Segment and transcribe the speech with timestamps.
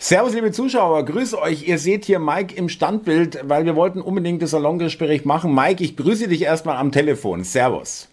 [0.00, 1.66] Servus, liebe Zuschauer, grüß euch.
[1.66, 5.52] Ihr seht hier Mike im Standbild, weil wir wollten unbedingt das Salongespräch machen.
[5.52, 7.42] Mike, ich grüße dich erstmal am Telefon.
[7.42, 8.08] Servus.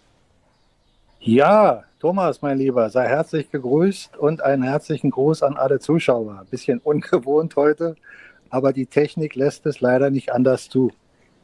[1.20, 6.44] Ja, Thomas, mein Lieber, sei herzlich gegrüßt und einen herzlichen Gruß an alle Zuschauer.
[6.50, 7.94] Bisschen ungewohnt heute,
[8.50, 10.90] aber die Technik lässt es leider nicht anders zu.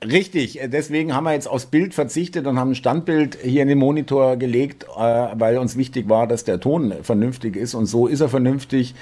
[0.02, 3.78] Richtig, deswegen haben wir jetzt aufs Bild verzichtet und haben ein Standbild hier in den
[3.78, 8.20] Monitor gelegt, äh, weil uns wichtig war, dass der Ton vernünftig ist und so ist
[8.20, 8.96] er vernünftig.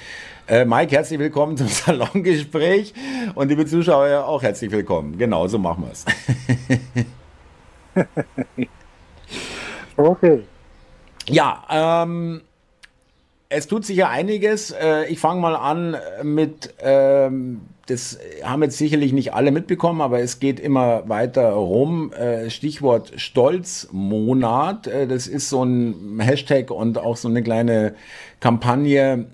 [0.47, 2.93] Äh, Mike, herzlich willkommen zum Salongespräch
[3.33, 5.17] und liebe Zuschauer auch herzlich willkommen.
[5.17, 6.05] Genau, so machen wir es.
[9.97, 10.43] okay.
[11.27, 11.63] Ja,
[12.03, 12.41] ähm,
[13.49, 14.69] es tut sich ja einiges.
[14.69, 20.19] Äh, ich fange mal an mit, ähm, das haben jetzt sicherlich nicht alle mitbekommen, aber
[20.19, 22.13] es geht immer weiter rum.
[22.13, 24.87] Äh, Stichwort Stolzmonat.
[24.87, 27.95] Äh, das ist so ein Hashtag und auch so eine kleine
[28.39, 29.27] Kampagne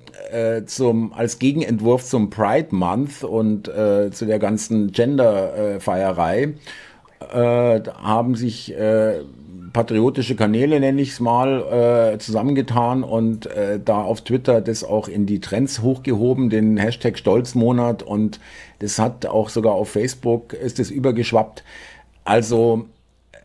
[0.66, 6.56] zum, als Gegenentwurf zum Pride Month und zu der ganzen Gender-Feierei.
[7.22, 8.74] haben sich
[9.78, 15.08] patriotische Kanäle, nenne ich es mal, äh, zusammengetan und äh, da auf Twitter das auch
[15.08, 18.40] in die Trends hochgehoben, den Hashtag Stolzmonat und
[18.80, 21.64] das hat auch sogar auf Facebook ist es übergeschwappt.
[22.24, 22.88] Also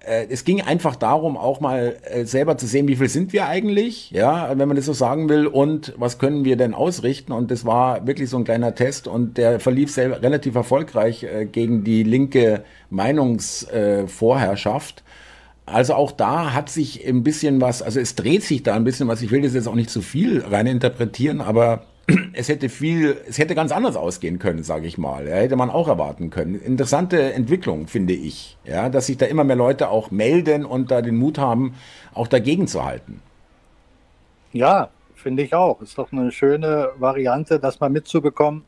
[0.07, 3.47] äh, es ging einfach darum, auch mal äh, selber zu sehen, wie viel sind wir
[3.47, 7.33] eigentlich, ja, wenn man das so sagen will, und was können wir denn ausrichten.
[7.33, 11.85] Und das war wirklich so ein kleiner Test und der verlief relativ erfolgreich äh, gegen
[11.85, 15.03] die linke Meinungsvorherrschaft.
[15.65, 19.07] Also auch da hat sich ein bisschen was, also es dreht sich da ein bisschen
[19.09, 19.23] was.
[19.23, 21.85] Ich will das jetzt auch nicht zu viel rein interpretieren, aber
[22.33, 25.29] es hätte viel, es hätte ganz anders ausgehen können, sage ich mal.
[25.29, 26.61] Ja, hätte man auch erwarten können.
[26.61, 28.59] Interessante Entwicklung, finde ich.
[28.65, 31.75] Ja, dass sich da immer mehr Leute auch melden und da den Mut haben,
[32.13, 33.23] auch dagegen zu halten.
[34.53, 35.81] Ja, finde ich auch.
[35.81, 38.65] Ist doch eine schöne Variante, das mal mitzubekommen,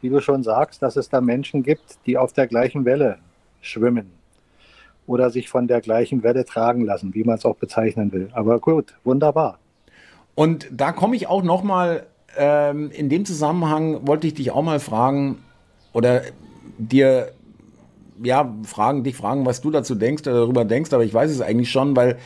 [0.00, 3.18] wie du schon sagst, dass es da Menschen gibt, die auf der gleichen Welle
[3.60, 4.19] schwimmen
[5.10, 8.28] oder sich von der gleichen Welle tragen lassen, wie man es auch bezeichnen will.
[8.32, 9.58] Aber gut, wunderbar.
[10.36, 12.06] Und da komme ich auch noch mal
[12.38, 15.42] ähm, in dem Zusammenhang wollte ich dich auch mal fragen
[15.92, 16.22] oder
[16.78, 17.32] dir
[18.22, 21.40] ja fragen, dich fragen, was du dazu denkst oder darüber denkst, aber ich weiß es
[21.40, 22.18] eigentlich schon, weil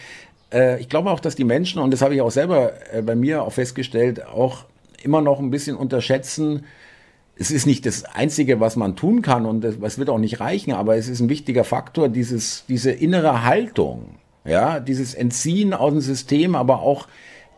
[0.53, 3.15] äh, ich glaube auch, dass die Menschen und das habe ich auch selber äh, bei
[3.15, 4.67] mir auch festgestellt, auch
[5.03, 6.65] immer noch ein bisschen unterschätzen,
[7.37, 10.73] es ist nicht das Einzige, was man tun kann und es wird auch nicht reichen,
[10.73, 16.01] aber es ist ein wichtiger Faktor, dieses, diese innere Haltung, ja, dieses Entziehen aus dem
[16.01, 17.09] System, aber auch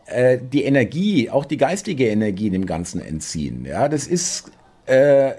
[0.07, 3.65] äh, die Energie, auch die geistige Energie dem Ganzen entziehen.
[3.65, 4.51] Ja, das ist,
[4.87, 5.33] äh,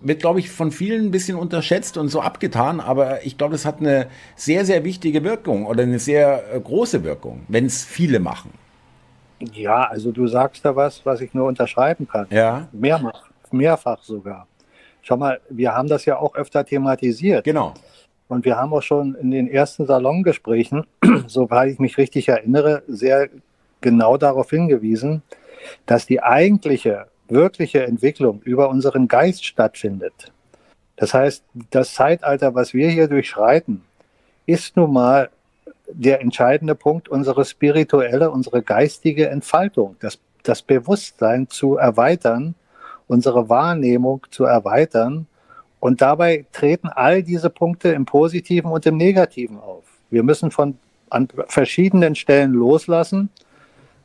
[0.00, 3.64] wird, glaube ich, von vielen ein bisschen unterschätzt und so abgetan, aber ich glaube, das
[3.64, 8.20] hat eine sehr, sehr wichtige Wirkung oder eine sehr äh, große Wirkung, wenn es viele
[8.20, 8.52] machen.
[9.52, 12.26] Ja, also du sagst da was, was ich nur unterschreiben kann.
[12.30, 12.68] Ja.
[12.72, 14.46] Mehrmals mehrfach sogar.
[15.02, 17.44] Schau mal, wir haben das ja auch öfter thematisiert.
[17.44, 17.74] Genau.
[18.28, 20.86] Und wir haben auch schon in den ersten Salongesprächen,
[21.26, 23.28] soweit ich mich richtig erinnere, sehr
[23.80, 25.22] genau darauf hingewiesen,
[25.86, 30.32] dass die eigentliche, wirkliche Entwicklung über unseren Geist stattfindet.
[30.96, 33.82] Das heißt, das Zeitalter, was wir hier durchschreiten,
[34.46, 35.30] ist nun mal
[35.90, 42.54] der entscheidende Punkt, unsere spirituelle, unsere geistige Entfaltung, das, das Bewusstsein zu erweitern
[43.08, 45.26] unsere Wahrnehmung zu erweitern.
[45.80, 49.84] Und dabei treten all diese Punkte im Positiven und im Negativen auf.
[50.10, 50.78] Wir müssen von
[51.10, 53.30] an verschiedenen Stellen loslassen,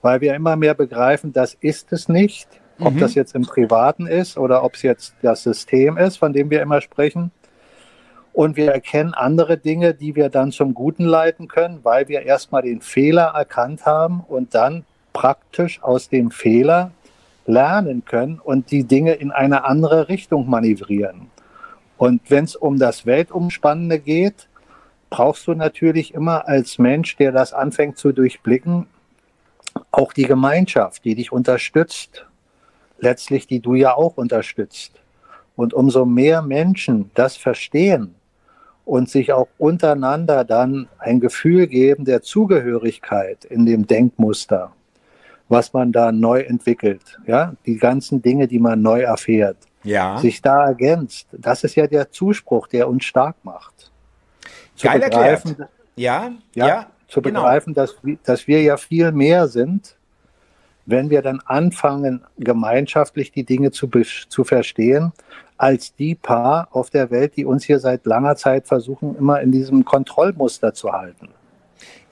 [0.01, 2.47] weil wir immer mehr begreifen, das ist es nicht.
[2.79, 2.99] Ob mhm.
[2.99, 6.61] das jetzt im Privaten ist oder ob es jetzt das System ist, von dem wir
[6.61, 7.31] immer sprechen.
[8.33, 12.63] Und wir erkennen andere Dinge, die wir dann zum Guten leiten können, weil wir erstmal
[12.63, 16.91] den Fehler erkannt haben und dann praktisch aus dem Fehler
[17.45, 21.29] lernen können und die Dinge in eine andere Richtung manövrieren.
[21.97, 24.47] Und wenn es um das Weltumspannende geht,
[25.09, 28.87] brauchst du natürlich immer als Mensch, der das anfängt zu durchblicken,
[29.91, 32.25] auch die Gemeinschaft, die dich unterstützt,
[33.00, 34.94] letztlich die du ja auch unterstützt.
[35.56, 38.15] Und umso mehr Menschen das verstehen
[38.85, 44.71] und sich auch untereinander dann ein Gefühl geben der Zugehörigkeit in dem Denkmuster,
[45.53, 47.19] was man da neu entwickelt.
[47.27, 49.57] Ja, die ganzen Dinge, die man neu erfährt.
[49.83, 50.17] Ja.
[50.17, 51.27] Sich da ergänzt.
[51.31, 53.91] Das ist ja der Zuspruch, der uns stark macht.
[54.75, 55.69] Zu Geil begreifen, erklärt.
[55.95, 57.41] Ja, ja, ja zu genau.
[57.41, 59.95] begreifen, dass, dass wir ja viel mehr sind,
[60.85, 63.88] wenn wir dann anfangen, gemeinschaftlich die Dinge zu,
[64.29, 65.13] zu verstehen,
[65.57, 69.51] als die paar auf der Welt, die uns hier seit langer Zeit versuchen, immer in
[69.51, 71.29] diesem Kontrollmuster zu halten.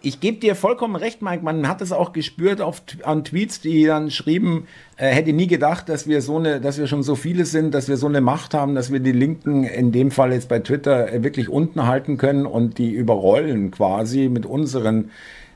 [0.02, 1.44] Ich gebe dir vollkommen recht, Mike.
[1.44, 4.68] Man hat es auch gespürt auf, an Tweets, die dann schrieben,
[4.98, 7.88] äh, hätte nie gedacht, dass wir so eine, dass wir schon so viele sind, dass
[7.88, 11.12] wir so eine Macht haben, dass wir die Linken in dem Fall jetzt bei Twitter
[11.12, 15.12] äh, wirklich unten halten können und die überrollen quasi mit unseren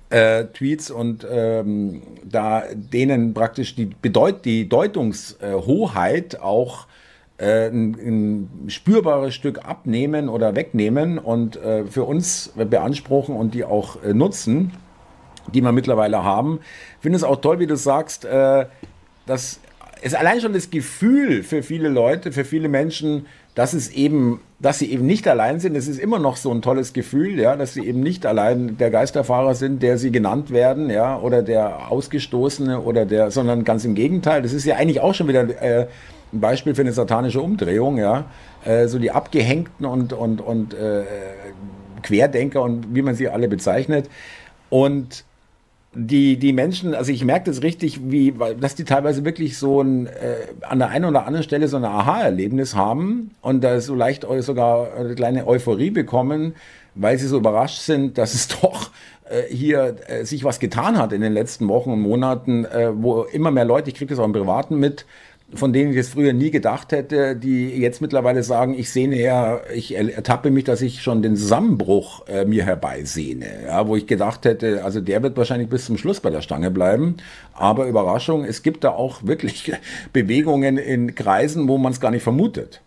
[0.10, 6.88] äh, Tweets und ähm, da denen praktisch die, Bedeut die Deutungshoheit auch
[7.38, 13.66] äh, ein, ein, spürbares Stück abnehmen oder wegnehmen und äh, für uns beanspruchen und die
[13.66, 14.72] auch äh, nutzen,
[15.54, 16.60] die wir mittlerweile haben.
[16.98, 18.66] Ich finde es auch toll, wie du sagst, äh,
[19.26, 19.60] dass
[20.02, 24.80] es allein schon das Gefühl für viele Leute, für viele Menschen, dass es eben, dass
[24.80, 25.76] sie eben nicht allein sind.
[25.76, 28.92] Es ist immer noch so ein tolles Gefühl, ja, dass sie eben nicht allein der
[28.92, 33.96] Geisterfahrer sind, der sie genannt werden, ja, oder der Ausgestoßene oder der, sondern ganz im
[33.96, 34.42] Gegenteil.
[34.42, 35.88] Das ist ja eigentlich auch schon wieder äh,
[36.36, 38.26] ein Beispiel für eine satanische Umdrehung, ja.
[38.64, 41.04] Äh, so die Abgehängten und, und, und äh,
[42.04, 44.10] Querdenker und wie man sie alle bezeichnet.
[44.70, 45.24] Und
[45.96, 50.08] die, die Menschen, also ich merke das richtig, wie, dass die teilweise wirklich so ein,
[50.08, 50.12] äh,
[50.62, 54.94] an der einen oder anderen Stelle so ein Aha-Erlebnis haben und da so leicht sogar
[54.94, 56.56] eine kleine Euphorie bekommen,
[56.96, 58.92] weil sie so überrascht sind, dass es doch
[59.30, 63.24] äh, hier äh, sich was getan hat in den letzten Wochen und Monaten, äh, wo
[63.24, 65.06] immer mehr Leute, ich kriege das auch im Privaten mit,
[65.54, 69.62] von denen ich es früher nie gedacht hätte, die jetzt mittlerweile sagen, ich sehne her,
[69.74, 73.66] ich ertappe mich, dass ich schon den Zusammenbruch äh, mir herbeisehne.
[73.68, 76.72] Ja, wo ich gedacht hätte, also der wird wahrscheinlich bis zum Schluss bei der Stange
[76.72, 77.18] bleiben.
[77.54, 79.72] Aber Überraschung, es gibt da auch wirklich
[80.14, 82.82] Bewegungen in Kreisen, wo man es gar nicht vermutet.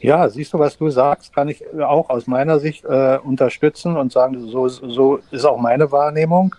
[0.00, 4.10] Ja, siehst du, was du sagst, kann ich auch aus meiner Sicht äh, unterstützen und
[4.10, 6.56] sagen, so, so ist auch meine Wahrnehmung.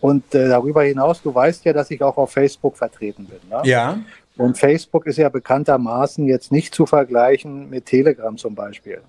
[0.00, 3.38] Und äh, darüber hinaus, du weißt ja, dass ich auch auf Facebook vertreten bin.
[3.50, 3.60] Ne?
[3.64, 3.98] Ja.
[4.36, 9.02] Und Facebook ist ja bekanntermaßen jetzt nicht zu vergleichen mit Telegram zum Beispiel.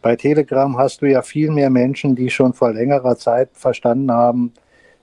[0.00, 4.52] Bei Telegram hast du ja viel mehr Menschen, die schon vor längerer Zeit verstanden haben,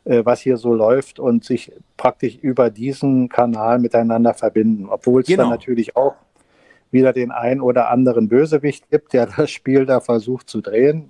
[0.05, 4.87] äh, was hier so läuft und sich praktisch über diesen Kanal miteinander verbinden.
[4.89, 5.43] Obwohl es genau.
[5.43, 6.15] dann natürlich auch
[6.91, 11.09] wieder den ein oder anderen Bösewicht gibt, der das Spiel da versucht zu drehen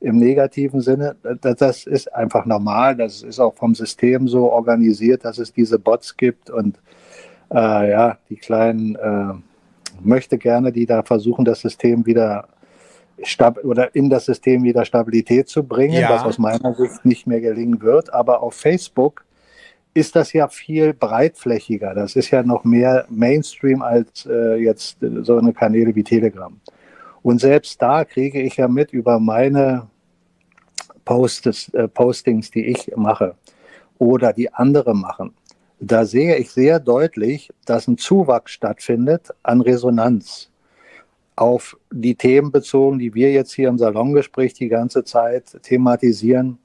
[0.00, 1.16] im negativen Sinne.
[1.40, 2.96] Das ist einfach normal.
[2.96, 6.78] Das ist auch vom System so organisiert, dass es diese Bots gibt und
[7.52, 9.34] äh, ja, die kleinen äh,
[10.02, 12.48] möchte gerne, die da versuchen, das System wieder
[13.64, 16.08] oder in das System wieder Stabilität zu bringen, ja.
[16.08, 18.14] was aus meiner Sicht nicht mehr gelingen wird.
[18.14, 19.26] Aber auf Facebook
[19.92, 21.92] ist das ja viel breitflächiger.
[21.94, 26.58] Das ist ja noch mehr Mainstream als äh, jetzt so eine Kanäle wie Telegram.
[27.22, 29.89] Und selbst da kriege ich ja mit über meine
[31.10, 33.34] Postes, äh, Postings, die ich mache
[33.98, 35.34] oder die andere machen.
[35.80, 40.50] Da sehe ich sehr deutlich, dass ein Zuwachs stattfindet an Resonanz
[41.34, 46.58] auf die Themen bezogen, die wir jetzt hier im Salongespräch die ganze Zeit thematisieren.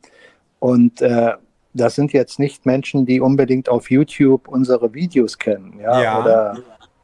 [0.60, 1.34] Und äh,
[1.74, 6.20] das sind jetzt nicht Menschen, die unbedingt auf YouTube unsere Videos kennen ja, ja.
[6.22, 6.58] oder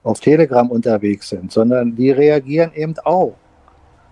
[0.03, 3.35] auf Telegram unterwegs sind, sondern die reagieren eben auch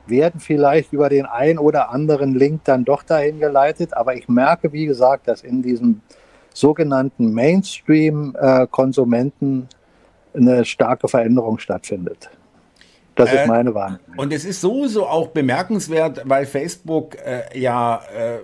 [0.10, 3.96] werden vielleicht über den einen oder anderen Link dann doch dahin geleitet.
[3.96, 6.02] Aber ich merke, wie gesagt, dass in diesem
[6.54, 9.68] sogenannten Mainstream-Konsumenten
[10.34, 12.30] eine starke Veränderung stattfindet.
[13.16, 14.18] Das ist äh, meine Wahrnehmung.
[14.18, 18.40] Und es ist sowieso auch bemerkenswert, weil Facebook äh, ja äh,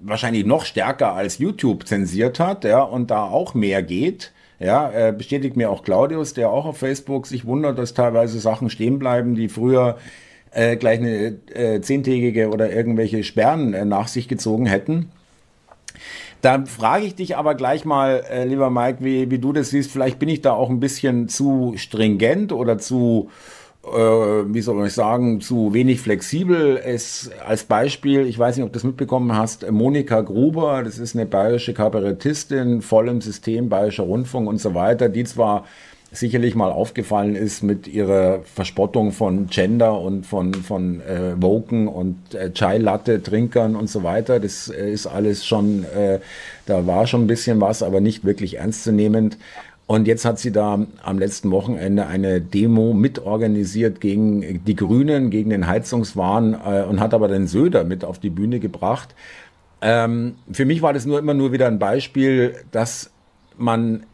[0.00, 4.32] wahrscheinlich noch stärker als YouTube zensiert hat, ja, und da auch mehr geht.
[4.60, 8.70] Ja, äh, bestätigt mir auch Claudius, der auch auf Facebook sich wundert, dass teilweise Sachen
[8.70, 9.96] stehen bleiben, die früher
[10.52, 15.10] äh, gleich eine äh, zehntägige oder irgendwelche Sperren äh, nach sich gezogen hätten.
[16.40, 19.90] Da frage ich dich aber gleich mal, äh, lieber Mike, wie, wie du das siehst.
[19.90, 23.30] Vielleicht bin ich da auch ein bisschen zu stringent oder zu,
[23.84, 26.80] wie soll ich sagen, zu wenig flexibel.
[26.82, 31.14] Es als Beispiel, ich weiß nicht, ob du das mitbekommen hast, Monika Gruber, das ist
[31.14, 35.64] eine bayerische Kabarettistin, voll im System, bayerischer Rundfunk und so weiter, die zwar
[36.14, 42.34] sicherlich mal aufgefallen ist mit ihrer Verspottung von Gender und von, von äh, Woken und
[42.34, 44.40] äh, Chai-Latte-Trinkern und so weiter.
[44.40, 46.20] Das äh, ist alles schon, äh,
[46.66, 49.38] da war schon ein bisschen was, aber nicht wirklich ernstzunehmend.
[49.86, 55.50] Und jetzt hat sie da am letzten Wochenende eine Demo mitorganisiert gegen die Grünen, gegen
[55.50, 59.14] den Heizungswahn äh, und hat aber den Söder mit auf die Bühne gebracht.
[59.82, 63.10] Ähm, für mich war das nur immer nur wieder ein Beispiel, dass
[63.58, 64.04] man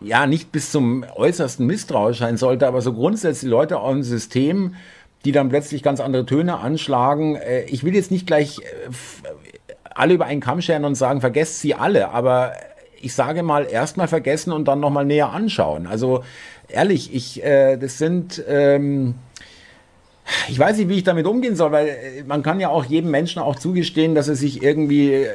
[0.00, 4.74] ja nicht bis zum äußersten misstrauisch sein sollte, aber so grundsätzlich Leute aus dem System,
[5.24, 7.34] die dann plötzlich ganz andere Töne anschlagen.
[7.34, 8.62] Äh, ich will jetzt nicht gleich äh,
[9.94, 12.52] alle über einen Kamm scheren und sagen, vergesst sie alle, aber
[13.02, 15.86] ich sage mal, erstmal vergessen und dann nochmal näher anschauen.
[15.86, 16.22] Also
[16.68, 19.14] ehrlich, ich, äh, das sind, ähm,
[20.48, 23.10] ich weiß nicht, wie ich damit umgehen soll, weil äh, man kann ja auch jedem
[23.10, 25.28] Menschen auch zugestehen, dass er sich irgendwie äh,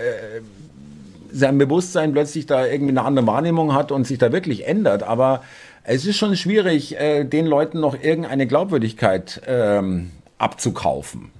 [1.31, 5.03] sein Bewusstsein plötzlich da irgendwie eine andere Wahrnehmung hat und sich da wirklich ändert.
[5.03, 5.43] Aber
[5.83, 11.31] es ist schon schwierig, äh, den Leuten noch irgendeine Glaubwürdigkeit ähm, abzukaufen.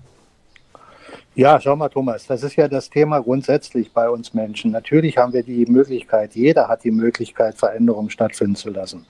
[1.37, 4.71] Ja, schau mal, Thomas, das ist ja das Thema grundsätzlich bei uns Menschen.
[4.71, 9.05] Natürlich haben wir die Möglichkeit, jeder hat die Möglichkeit, Veränderungen stattfinden zu lassen.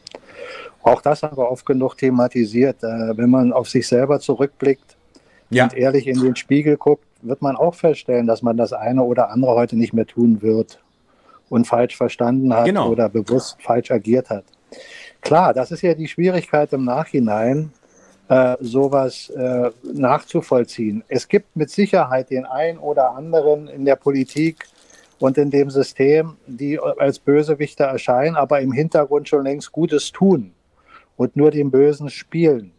[0.84, 2.84] Auch das haben wir oft genug thematisiert.
[2.84, 4.98] Äh, wenn man auf sich selber zurückblickt
[5.52, 5.64] ja.
[5.64, 9.30] und ehrlich in den Spiegel guckt, wird man auch feststellen, dass man das eine oder
[9.30, 10.82] andere heute nicht mehr tun wird
[11.48, 12.90] und falsch verstanden hat genau.
[12.90, 14.44] oder bewusst falsch agiert hat.
[15.22, 17.72] Klar, das ist ja die Schwierigkeit im Nachhinein,
[18.30, 21.04] äh, sowas äh, nachzuvollziehen.
[21.08, 24.66] Es gibt mit Sicherheit den einen oder anderen in der Politik
[25.20, 30.52] und in dem System, die als Bösewichter erscheinen, aber im Hintergrund schon längst Gutes tun
[31.16, 32.72] und nur den Bösen spielen.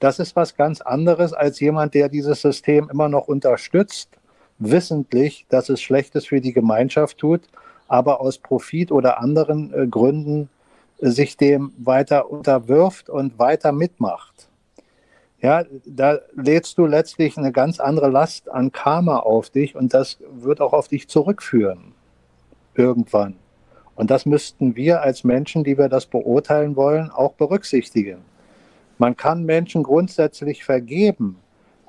[0.00, 4.10] Das ist was ganz anderes als jemand, der dieses System immer noch unterstützt,
[4.58, 7.42] wissentlich, dass es Schlechtes für die Gemeinschaft tut,
[7.88, 10.48] aber aus Profit oder anderen äh, Gründen
[10.98, 14.45] äh, sich dem weiter unterwirft und weiter mitmacht.
[15.40, 20.18] Ja, da lädst du letztlich eine ganz andere Last an Karma auf dich und das
[20.30, 21.92] wird auch auf dich zurückführen.
[22.74, 23.36] Irgendwann.
[23.94, 28.18] Und das müssten wir als Menschen, die wir das beurteilen wollen, auch berücksichtigen.
[28.98, 31.38] Man kann Menschen grundsätzlich vergeben,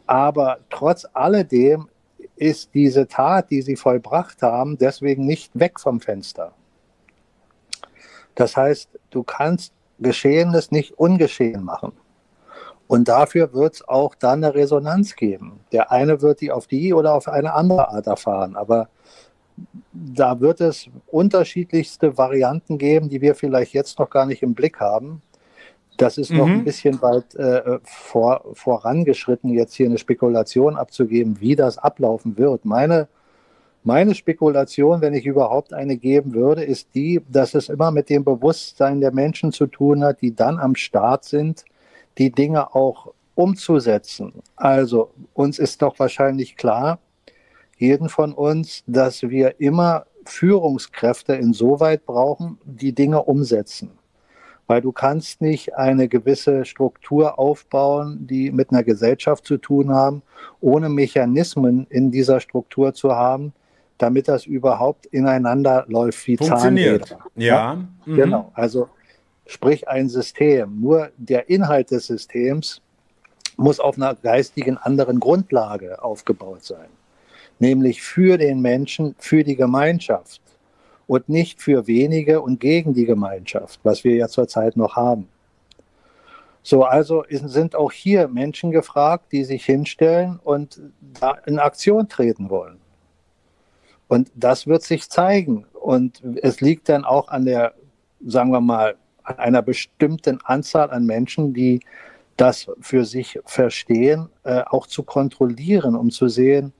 [0.05, 1.89] aber trotz alledem
[2.35, 6.53] ist diese Tat, die sie vollbracht haben, deswegen nicht weg vom Fenster.
[8.35, 11.91] Das heißt, du kannst Geschehenes nicht ungeschehen machen.
[12.87, 15.59] Und dafür wird es auch dann eine Resonanz geben.
[15.71, 18.89] Der eine wird die auf die oder auf eine andere Art erfahren, aber
[19.93, 24.79] da wird es unterschiedlichste Varianten geben, die wir vielleicht jetzt noch gar nicht im Blick
[24.79, 25.21] haben.
[25.97, 26.37] Das ist mhm.
[26.37, 32.37] noch ein bisschen weit äh, vor, vorangeschritten, jetzt hier eine Spekulation abzugeben, wie das ablaufen
[32.37, 32.65] wird.
[32.65, 33.07] Meine,
[33.83, 38.23] meine Spekulation, wenn ich überhaupt eine geben würde, ist die, dass es immer mit dem
[38.23, 41.65] Bewusstsein der Menschen zu tun hat, die dann am Start sind,
[42.17, 44.33] die Dinge auch umzusetzen.
[44.55, 46.99] Also uns ist doch wahrscheinlich klar,
[47.77, 53.91] jeden von uns, dass wir immer Führungskräfte insoweit brauchen, die Dinge umsetzen.
[54.65, 60.23] Weil du kannst nicht eine gewisse Struktur aufbauen, die mit einer Gesellschaft zu tun haben,
[60.59, 63.53] ohne Mechanismen in dieser Struktur zu haben,
[63.97, 67.07] damit das überhaupt ineinander läuft wie Funktioniert.
[67.07, 67.29] Zahnräder.
[67.35, 67.55] Ja.
[67.55, 67.87] ja?
[68.05, 68.15] Mhm.
[68.15, 68.51] Genau.
[68.55, 68.89] Also
[69.47, 70.79] sprich ein System.
[70.81, 72.81] Nur der Inhalt des Systems
[73.57, 76.89] muss auf einer geistigen anderen Grundlage aufgebaut sein
[77.59, 80.41] nämlich für den Menschen, für die Gemeinschaft
[81.07, 85.27] und nicht für wenige und gegen die Gemeinschaft, was wir ja zurzeit noch haben.
[86.63, 90.81] So, also sind auch hier Menschen gefragt, die sich hinstellen und
[91.19, 92.77] da in Aktion treten wollen.
[94.09, 95.65] Und das wird sich zeigen.
[95.73, 97.73] Und es liegt dann auch an der,
[98.25, 98.95] sagen wir mal,
[99.27, 101.81] einer bestimmten Anzahl an Menschen, die
[102.37, 106.73] das für sich verstehen, äh, auch zu kontrollieren, um zu sehen,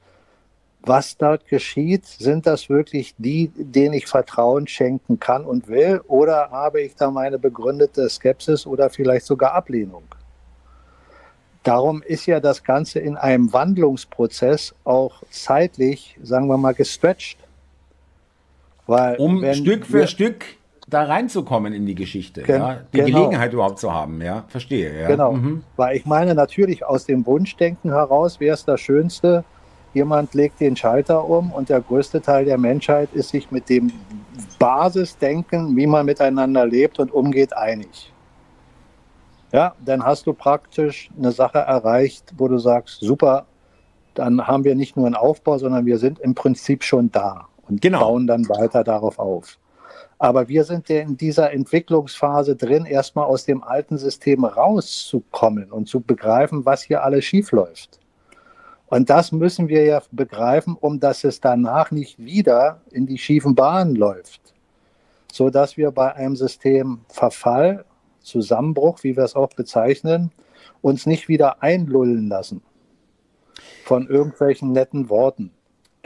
[0.84, 6.50] was dort geschieht, sind das wirklich die, denen ich Vertrauen schenken kann und will, oder
[6.52, 10.04] habe ich da meine begründete Skepsis oder vielleicht sogar Ablehnung?
[11.64, 17.38] Darum ist ja das Ganze in einem Wandlungsprozess auch zeitlich, sagen wir mal, gestretched.
[18.86, 20.46] Weil um Stück für Stück
[20.88, 22.78] da reinzukommen in die Geschichte, gen, ja?
[22.94, 23.20] die genau.
[23.20, 25.02] Gelegenheit überhaupt zu haben, ja, verstehe.
[25.02, 25.08] Ja.
[25.08, 25.64] Genau, mhm.
[25.76, 29.44] weil ich meine natürlich aus dem Wunschdenken heraus wäre es das Schönste,
[29.94, 33.92] jemand legt den Schalter um und der größte Teil der Menschheit ist sich mit dem
[34.60, 38.14] Basisdenken, wie man miteinander lebt und umgeht, einig.
[39.52, 43.46] Ja, dann hast du praktisch eine Sache erreicht, wo du sagst, super,
[44.14, 47.82] dann haben wir nicht nur einen Aufbau, sondern wir sind im Prinzip schon da und
[47.82, 48.00] genau.
[48.00, 49.58] bauen dann weiter darauf auf.
[50.20, 55.88] Aber wir sind ja in dieser Entwicklungsphase drin, erstmal aus dem alten System rauszukommen und
[55.88, 58.00] zu begreifen, was hier alles schiefläuft.
[58.88, 63.54] Und das müssen wir ja begreifen, um dass es danach nicht wieder in die schiefen
[63.54, 64.54] Bahnen läuft,
[65.32, 67.86] so dass wir bei einem System Verfall,
[68.22, 70.32] Zusammenbruch, wie wir es auch bezeichnen,
[70.82, 72.62] uns nicht wieder einlullen lassen
[73.84, 75.52] von irgendwelchen netten Worten.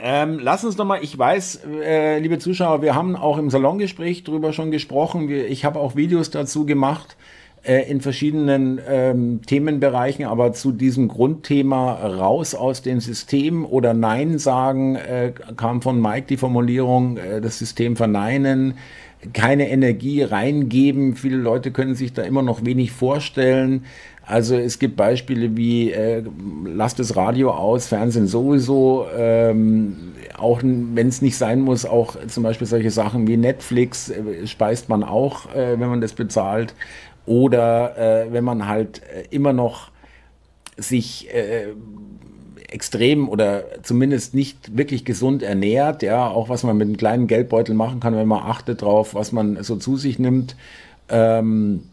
[0.04, 4.24] Ähm, lass uns doch mal, ich weiß, äh, liebe Zuschauer, wir haben auch im Salongespräch
[4.24, 5.28] darüber schon gesprochen.
[5.28, 7.16] Wir, ich habe auch Videos dazu gemacht.
[7.64, 14.38] äh, in verschiedenen ähm, Themenbereichen, aber zu diesem Grundthema raus aus dem System oder Nein
[14.38, 18.74] sagen, äh, kam von Mike die Formulierung, äh, das System verneinen,
[19.32, 21.14] keine Energie reingeben.
[21.14, 23.84] Viele Leute können sich da immer noch wenig vorstellen.
[24.24, 26.22] Also es gibt Beispiele wie äh,
[26.64, 32.42] lasst das Radio aus, Fernsehen sowieso, ähm, auch wenn es nicht sein muss, auch zum
[32.42, 36.74] Beispiel solche Sachen wie Netflix äh, speist man auch, äh, wenn man das bezahlt.
[37.26, 39.90] Oder äh, wenn man halt äh, immer noch
[40.76, 41.68] sich äh,
[42.68, 47.74] extrem oder zumindest nicht wirklich gesund ernährt, ja, auch was man mit einem kleinen Geldbeutel
[47.74, 50.56] machen kann, wenn man achtet drauf, was man so zu sich nimmt.
[51.08, 51.84] Ähm,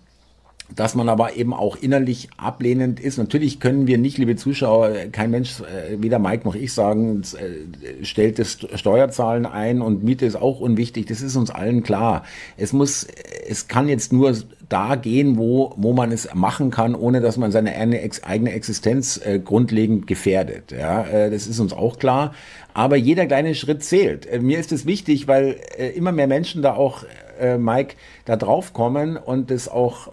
[0.76, 3.18] dass man aber eben auch innerlich ablehnend ist.
[3.18, 8.06] Natürlich können wir nicht, liebe Zuschauer, kein Mensch, äh, weder Mike noch ich sagen, äh,
[8.06, 11.08] stellt das Steuerzahlen ein und Miete ist auch unwichtig.
[11.08, 12.24] Das ist uns allen klar.
[12.58, 13.08] Es muss,
[13.48, 14.36] es kann jetzt nur
[14.70, 19.40] da gehen, wo, wo man es machen kann, ohne dass man seine eigene Existenz äh,
[19.40, 20.72] grundlegend gefährdet.
[20.72, 22.34] Ja, äh, das ist uns auch klar.
[22.74, 24.28] Aber jeder kleine Schritt zählt.
[24.28, 27.04] Äh, mir ist es wichtig, weil äh, immer mehr Menschen da auch,
[27.40, 27.96] äh, Mike,
[28.26, 30.12] da drauf kommen und das auch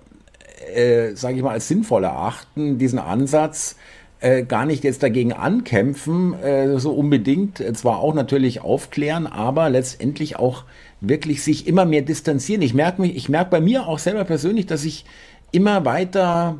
[0.75, 3.77] äh, sage ich mal, als sinnvoll erachten, diesen Ansatz,
[4.21, 10.37] äh, gar nicht jetzt dagegen ankämpfen, äh, so unbedingt, zwar auch natürlich aufklären, aber letztendlich
[10.37, 10.65] auch
[11.01, 12.63] wirklich sich immer mehr distanzieren.
[12.63, 15.05] Ich merke mich, ich merke bei mir auch selber persönlich, dass ich
[15.53, 16.59] immer weiter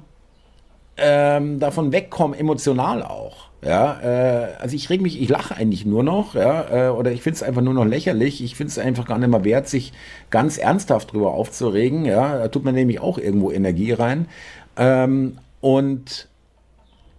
[0.97, 3.47] ähm, davon wegkomme, emotional auch.
[3.65, 7.23] Ja, äh, also ich reg mich, ich lache eigentlich nur noch, ja, äh, oder ich
[7.23, 8.43] finde es einfach nur noch lächerlich.
[8.43, 9.93] Ich finde es einfach gar nicht mehr wert, sich
[10.31, 12.05] ganz ernsthaft drüber aufzuregen.
[12.05, 14.29] Ja, da tut man nämlich auch irgendwo Energie rein.
[14.77, 16.29] Ähm, und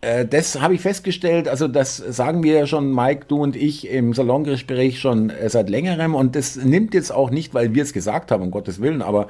[0.02, 3.90] äh, das habe ich festgestellt, also das sagen wir ja schon, Mike, du und ich
[3.90, 7.94] im Salongespräch schon äh, seit längerem und das nimmt jetzt auch nicht, weil wir es
[7.94, 9.28] gesagt haben, um Gottes Willen, aber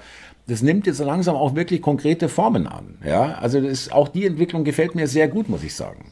[0.48, 2.98] das nimmt jetzt langsam auch wirklich konkrete Formen an.
[3.06, 6.12] Ja, also das, auch die Entwicklung gefällt mir sehr gut, muss ich sagen.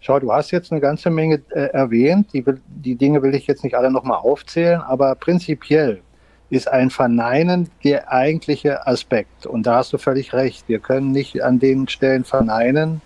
[0.00, 2.32] Schau, du hast jetzt eine ganze Menge äh, erwähnt.
[2.32, 6.00] Die, die Dinge will ich jetzt nicht alle nochmal aufzählen, aber prinzipiell
[6.48, 9.46] ist ein Verneinen der eigentliche Aspekt.
[9.46, 10.68] Und da hast du völlig recht.
[10.68, 13.02] Wir können nicht an den Stellen verneinen,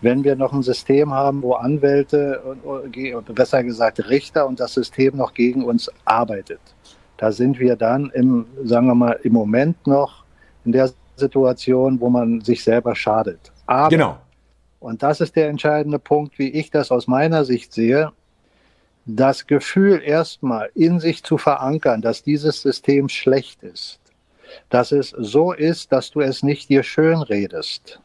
[0.00, 5.16] wenn wir noch ein System haben, wo Anwälte und besser gesagt Richter und das System
[5.16, 6.60] noch gegen uns arbeitet.
[7.18, 10.24] Da sind wir dann im, sagen wir mal, im Moment noch
[10.64, 13.52] in der Situation, wo man sich selber schadet.
[13.66, 14.18] Aber genau.
[14.80, 18.12] Und das ist der entscheidende Punkt, wie ich das aus meiner Sicht sehe.
[19.04, 23.98] Das Gefühl erstmal in sich zu verankern, dass dieses System schlecht ist,
[24.68, 28.00] dass es so ist, dass du es nicht dir schön redest,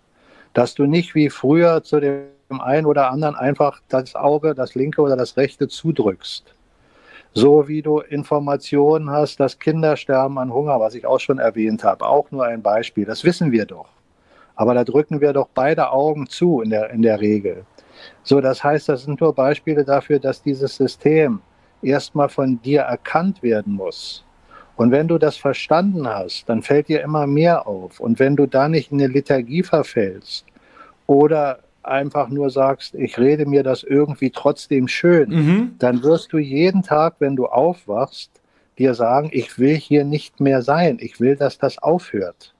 [0.54, 5.02] dass du nicht wie früher zu dem einen oder anderen einfach das Auge, das linke
[5.02, 6.56] oder das rechte zudrückst.
[7.36, 11.84] So wie du Informationen hast, dass Kinder sterben an Hunger, was ich auch schon erwähnt
[11.84, 12.06] habe.
[12.06, 13.06] Auch nur ein Beispiel.
[13.06, 13.90] Das wissen wir doch.
[14.56, 17.66] Aber da drücken wir doch beide Augen zu in der, in der Regel.
[18.22, 21.42] So, das heißt, das sind nur Beispiele dafür, dass dieses System
[21.82, 24.24] erstmal von dir erkannt werden muss.
[24.76, 28.00] Und wenn du das verstanden hast, dann fällt dir immer mehr auf.
[28.00, 30.46] Und wenn du da nicht in eine Lethargie verfällst
[31.08, 35.76] oder einfach nur sagst, ich rede mir das irgendwie trotzdem schön, mhm.
[35.80, 38.32] dann wirst du jeden Tag, wenn du aufwachst,
[38.78, 42.54] dir sagen, ich will hier nicht mehr sein, ich will, dass das aufhört.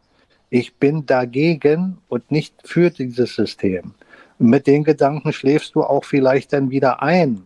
[0.50, 3.94] Ich bin dagegen und nicht für dieses System.
[4.38, 7.44] Mit den Gedanken schläfst du auch vielleicht dann wieder ein.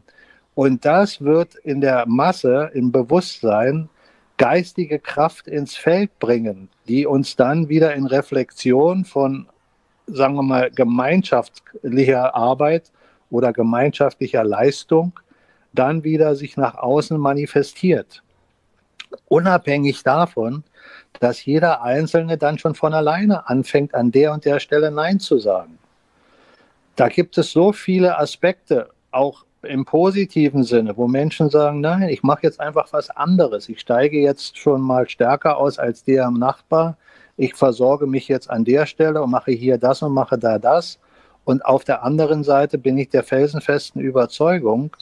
[0.55, 3.89] Und das wird in der Masse, im Bewusstsein,
[4.37, 9.47] geistige Kraft ins Feld bringen, die uns dann wieder in Reflexion von,
[10.07, 12.91] sagen wir mal, gemeinschaftlicher Arbeit
[13.29, 15.19] oder gemeinschaftlicher Leistung
[15.73, 18.23] dann wieder sich nach außen manifestiert.
[19.27, 20.63] Unabhängig davon,
[21.19, 25.37] dass jeder Einzelne dann schon von alleine anfängt, an der und der Stelle Nein zu
[25.37, 25.77] sagen.
[26.95, 32.23] Da gibt es so viele Aspekte, auch im positiven Sinne, wo Menschen sagen, nein, ich
[32.23, 33.69] mache jetzt einfach was anderes.
[33.69, 36.97] Ich steige jetzt schon mal stärker aus als der am Nachbar.
[37.37, 40.99] Ich versorge mich jetzt an der Stelle und mache hier das und mache da das.
[41.45, 44.95] Und auf der anderen Seite bin ich der felsenfesten Überzeugung,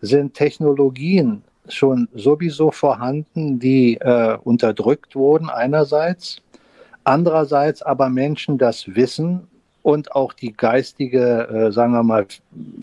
[0.00, 6.42] sind Technologien schon sowieso vorhanden, die äh, unterdrückt wurden einerseits,
[7.04, 9.46] andererseits aber Menschen das Wissen
[9.82, 12.26] und auch die geistige, äh, sagen wir mal,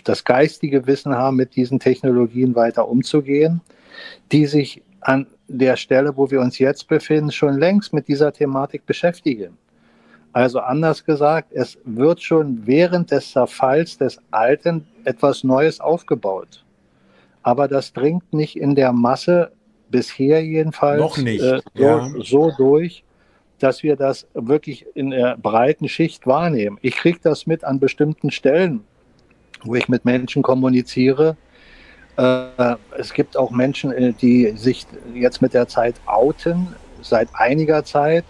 [0.04, 3.62] das geistige Wissen haben, mit diesen Technologien weiter umzugehen,
[4.32, 8.86] die sich an der Stelle, wo wir uns jetzt befinden, schon längst mit dieser Thematik
[8.86, 9.58] beschäftigen.
[10.34, 16.66] Also anders gesagt, es wird schon während des Zerfalls des Alten etwas Neues aufgebaut
[17.46, 19.52] aber das dringt nicht in der Masse,
[19.92, 21.44] bisher jedenfalls, nicht.
[21.44, 22.12] Äh, so, ja.
[22.18, 23.04] so, durch,
[23.60, 26.80] dass wir das wirklich in der breiten Schicht wahrnehmen.
[26.82, 28.82] Ich kriege das mit an bestimmten Stellen,
[29.64, 31.38] wo ich mit Menschen kommuniziere.
[32.18, 36.68] Äh, es gibt auch Menschen, äh, die sich jetzt mit der Zeit outen,
[37.02, 38.26] seit einiger Zeit.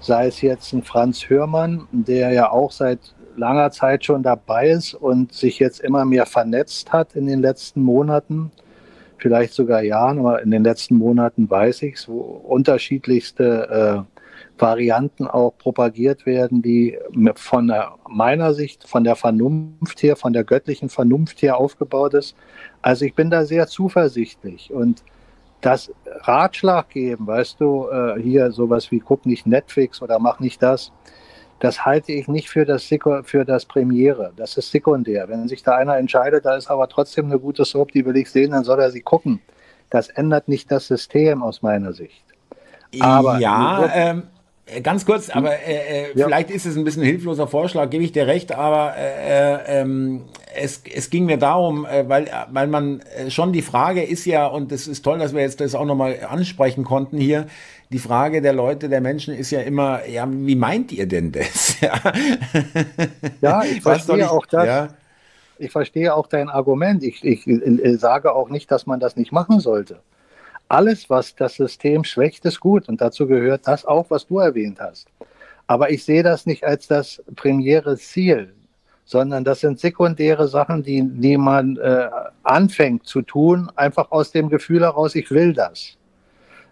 [0.00, 2.98] Sei es jetzt ein Franz Hörmann, der ja auch seit
[3.36, 7.82] langer Zeit schon dabei ist und sich jetzt immer mehr vernetzt hat in den letzten
[7.82, 8.52] Monaten,
[9.16, 14.13] vielleicht sogar Jahren, aber in den letzten Monaten weiß ich es, wo unterschiedlichste äh,
[14.58, 16.98] Varianten auch propagiert werden, die
[17.34, 17.72] von
[18.08, 22.36] meiner Sicht, von der Vernunft her, von der göttlichen Vernunft her aufgebaut ist.
[22.82, 25.02] Also ich bin da sehr zuversichtlich und
[25.60, 30.62] das Ratschlag geben, weißt du, äh, hier sowas wie guck nicht Netflix oder mach nicht
[30.62, 30.92] das,
[31.58, 32.84] das halte ich nicht für das,
[33.22, 34.32] für das Premiere.
[34.36, 35.28] Das ist sekundär.
[35.28, 38.30] Wenn sich da einer entscheidet, da ist aber trotzdem eine gute Soap, die will ich
[38.30, 39.40] sehen, dann soll er sie gucken.
[39.88, 42.24] Das ändert nicht das System aus meiner Sicht.
[43.00, 44.33] Aber ja, ähm, äh,
[44.82, 46.26] ganz kurz, aber äh, äh, ja.
[46.26, 49.80] vielleicht ist es ein bisschen ein hilfloser Vorschlag, gebe ich dir recht, aber äh, äh,
[49.80, 50.22] ähm,
[50.54, 54.72] es, es ging mir darum, äh, weil, weil man schon die Frage ist ja, und
[54.72, 57.46] es ist toll, dass wir jetzt das auch nochmal ansprechen konnten hier,
[57.90, 61.80] die Frage der Leute, der Menschen ist ja immer, ja, wie meint ihr denn das?
[61.80, 61.92] ja,
[63.40, 64.66] ja ich verstehe ich, auch das.
[64.66, 64.88] Ja?
[65.58, 67.02] Ich verstehe auch dein Argument.
[67.04, 67.44] Ich, ich
[68.00, 70.00] sage auch nicht, dass man das nicht machen sollte
[70.74, 72.88] alles, was das System schwächt, ist gut.
[72.88, 75.06] Und dazu gehört das auch, was du erwähnt hast.
[75.66, 78.52] Aber ich sehe das nicht als das primäre Ziel,
[79.04, 82.10] sondern das sind sekundäre Sachen, die, die man äh,
[82.42, 85.96] anfängt zu tun, einfach aus dem Gefühl heraus, ich will das.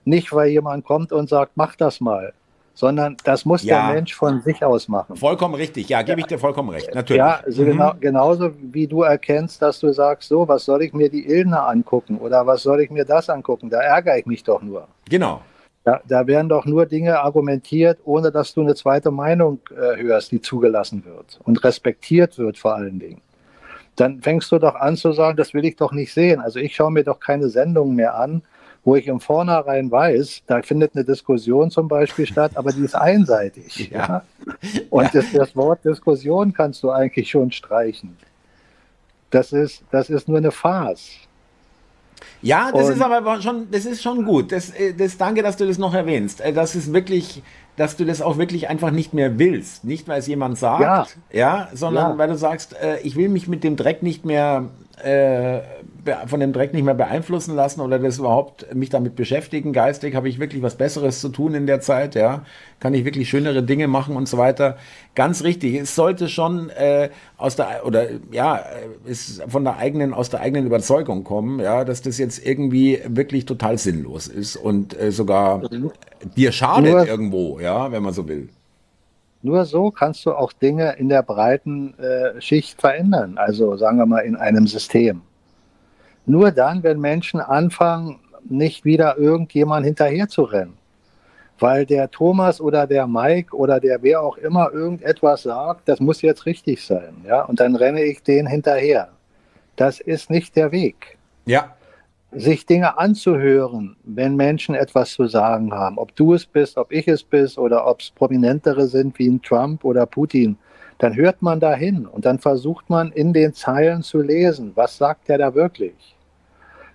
[0.04, 2.32] Nicht, weil jemand kommt und sagt, mach das mal,
[2.74, 3.87] sondern das muss ja.
[3.87, 5.16] der Mensch von sich aus machen.
[5.16, 7.18] Vollkommen richtig, ja, gebe ich dir vollkommen recht, natürlich.
[7.18, 7.66] Ja, also mhm.
[7.66, 11.66] genau, genauso wie du erkennst, dass du sagst, so, was soll ich mir die Ilna
[11.66, 14.88] angucken oder was soll ich mir das angucken, da ärgere ich mich doch nur.
[15.08, 15.42] Genau.
[15.85, 20.30] Da, da werden doch nur Dinge argumentiert, ohne dass du eine zweite Meinung äh, hörst,
[20.30, 23.20] die zugelassen wird und respektiert wird vor allen Dingen.
[23.96, 26.40] Dann fängst du doch an zu sagen, das will ich doch nicht sehen.
[26.40, 28.42] Also ich schaue mir doch keine Sendungen mehr an,
[28.84, 32.94] wo ich im Vornherein weiß, da findet eine Diskussion zum Beispiel statt, aber die ist
[32.94, 33.90] einseitig.
[33.92, 33.98] Ja.
[33.98, 34.22] ja?
[34.90, 35.10] Und ja.
[35.12, 38.16] Das, das, Wort Diskussion kannst du eigentlich schon streichen.
[39.30, 41.10] Das ist, das ist nur eine Farce.
[42.40, 44.52] Ja, das Und, ist aber schon, das ist schon gut.
[44.52, 46.40] Das, äh, das, danke, dass du das noch erwähnst.
[46.40, 47.42] Äh, das ist wirklich,
[47.76, 49.84] dass du das auch wirklich einfach nicht mehr willst.
[49.84, 52.18] Nicht, weil es jemand sagt, ja, ja sondern ja.
[52.18, 54.70] weil du sagst, äh, ich will mich mit dem Dreck nicht mehr
[55.02, 55.60] äh,
[56.26, 59.72] von dem Dreck nicht mehr beeinflussen lassen oder das überhaupt mich damit beschäftigen.
[59.72, 62.44] Geistig habe ich wirklich was Besseres zu tun in der Zeit, ja.
[62.80, 64.76] Kann ich wirklich schönere Dinge machen und so weiter.
[65.14, 65.74] Ganz richtig.
[65.74, 68.64] Es sollte schon äh, aus der oder ja,
[69.04, 73.46] ist von der eigenen aus der eigenen Überzeugung kommen, ja, dass das jetzt irgendwie wirklich
[73.46, 75.62] total sinnlos ist und äh, sogar
[76.36, 78.48] dir schadet Nur, irgendwo, ja, wenn man so will.
[79.42, 83.38] Nur so kannst du auch Dinge in der breiten äh, Schicht verändern.
[83.38, 85.22] Also sagen wir mal in einem System.
[86.26, 90.76] Nur dann, wenn Menschen anfangen, nicht wieder irgendjemand hinterher zu rennen.
[91.58, 96.22] Weil der Thomas oder der Mike oder der wer auch immer irgendetwas sagt, das muss
[96.22, 97.14] jetzt richtig sein.
[97.26, 97.42] Ja?
[97.42, 99.08] Und dann renne ich den hinterher.
[99.76, 101.18] Das ist nicht der Weg.
[101.44, 101.74] Ja.
[102.32, 107.06] Sich Dinge anzuhören, wenn Menschen etwas zu sagen haben, ob du es bist, ob ich
[107.06, 110.56] es bist oder ob es prominentere sind wie ein Trump oder Putin,
[111.02, 114.98] dann hört man da hin und dann versucht man in den Zeilen zu lesen, was
[114.98, 116.14] sagt er da wirklich?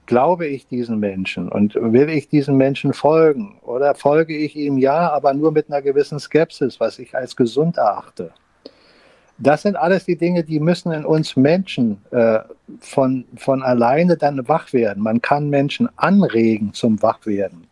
[0.05, 5.11] Glaube ich diesen Menschen und will ich diesen Menschen folgen oder folge ich ihm ja,
[5.11, 8.31] aber nur mit einer gewissen Skepsis, was ich als gesund erachte?
[9.39, 12.39] Das sind alles die Dinge, die müssen in uns Menschen äh,
[12.79, 15.03] von, von alleine dann wach werden.
[15.03, 17.67] Man kann Menschen anregen zum Wachwerden.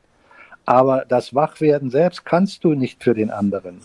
[0.66, 3.80] Aber das Wachwerden selbst kannst du nicht für den anderen.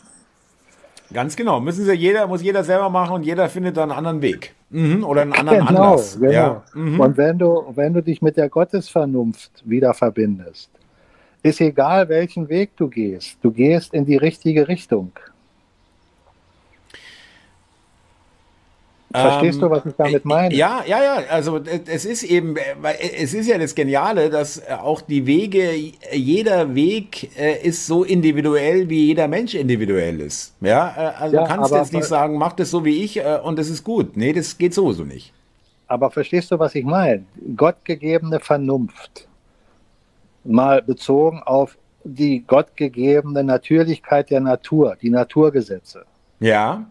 [1.13, 1.61] Ganz genau.
[1.61, 4.55] Müssen sie jeder, muss jeder selber machen und jeder findet dann einen anderen Weg.
[4.71, 6.19] Mhm, oder einen anderen genau, Anlass.
[6.21, 6.33] Genau.
[6.33, 6.63] Ja.
[6.75, 7.01] Mhm.
[7.01, 10.71] Und wenn du, wenn du dich mit der Gottesvernunft wieder verbindest,
[11.43, 15.13] ist egal, welchen Weg du gehst, du gehst in die richtige Richtung.
[19.13, 20.55] Verstehst ähm, du, was ich damit meine?
[20.55, 21.17] Ja, ja, ja.
[21.31, 22.55] Also es ist eben,
[23.21, 25.73] es ist ja das Geniale, dass auch die Wege,
[26.13, 30.55] jeder Weg äh, ist so individuell, wie jeder Mensch individuell ist.
[30.61, 33.41] Ja, äh, also ja, du kannst jetzt nicht sagen, mach das so wie ich äh,
[33.43, 34.17] und das ist gut.
[34.17, 35.33] Nee, das geht sowieso nicht.
[35.89, 37.25] Aber verstehst du, was ich meine?
[37.57, 39.27] Gottgegebene Vernunft,
[40.45, 46.05] mal bezogen auf die gottgegebene Natürlichkeit der Natur, die Naturgesetze.
[46.39, 46.87] Ja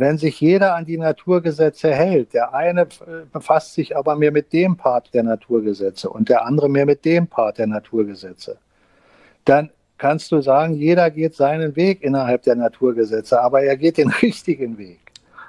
[0.00, 2.86] wenn sich jeder an die Naturgesetze hält, der eine
[3.32, 7.26] befasst sich aber mehr mit dem Part der Naturgesetze und der andere mehr mit dem
[7.26, 8.58] Part der Naturgesetze,
[9.44, 14.08] dann kannst du sagen, jeder geht seinen Weg innerhalb der Naturgesetze, aber er geht den
[14.22, 15.00] richtigen Weg,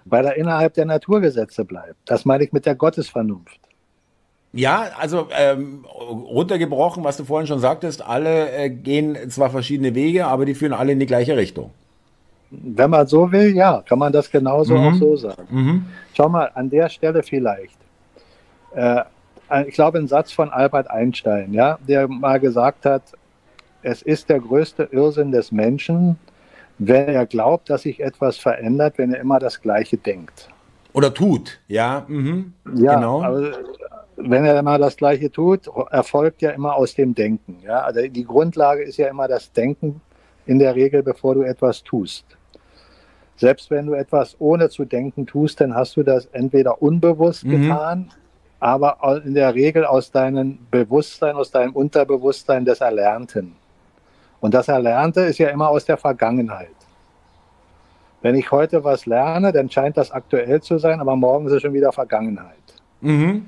[0.06, 1.96] weil er innerhalb der Naturgesetze bleibt.
[2.06, 3.60] Das meine ich mit der Gottesvernunft.
[4.54, 10.28] Ja, also ähm, runtergebrochen, was du vorhin schon sagtest, alle äh, gehen zwar verschiedene Wege,
[10.28, 11.72] aber die führen alle in die gleiche Richtung.
[12.52, 14.88] Wenn man so will, ja, kann man das genauso mhm.
[14.88, 15.48] auch so sagen.
[15.50, 15.86] Mhm.
[16.14, 17.78] Schau mal, an der Stelle vielleicht.
[18.76, 19.04] Äh,
[19.68, 23.04] ich glaube, ein Satz von Albert Einstein, ja, der mal gesagt hat,
[23.84, 26.18] es ist der größte Irrsinn des Menschen,
[26.78, 30.50] wenn er glaubt, dass sich etwas verändert, wenn er immer das Gleiche denkt.
[30.94, 32.06] Oder tut, ja.
[32.08, 32.54] Mhm.
[32.76, 33.24] Ja, genau.
[33.24, 33.52] Aber
[34.18, 37.60] wenn er immer das Gleiche tut, erfolgt ja immer aus dem Denken.
[37.64, 37.82] Ja?
[37.82, 40.02] Also die Grundlage ist ja immer das Denken
[40.46, 42.26] in der Regel, bevor du etwas tust.
[43.42, 47.50] Selbst wenn du etwas ohne zu denken tust, dann hast du das entweder unbewusst mhm.
[47.64, 48.10] getan,
[48.60, 53.56] aber in der Regel aus deinem Bewusstsein, aus deinem Unterbewusstsein des Erlernten.
[54.42, 56.70] Und das Erlernte ist ja immer aus der Vergangenheit.
[58.22, 61.64] Wenn ich heute was lerne, dann scheint das aktuell zu sein, aber morgen ist es
[61.64, 62.58] schon wieder Vergangenheit.
[63.02, 63.48] Mhm.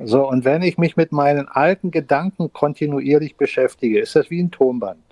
[0.00, 4.50] So, und wenn ich mich mit meinen alten Gedanken kontinuierlich beschäftige, ist das wie ein
[4.50, 5.09] Tonband.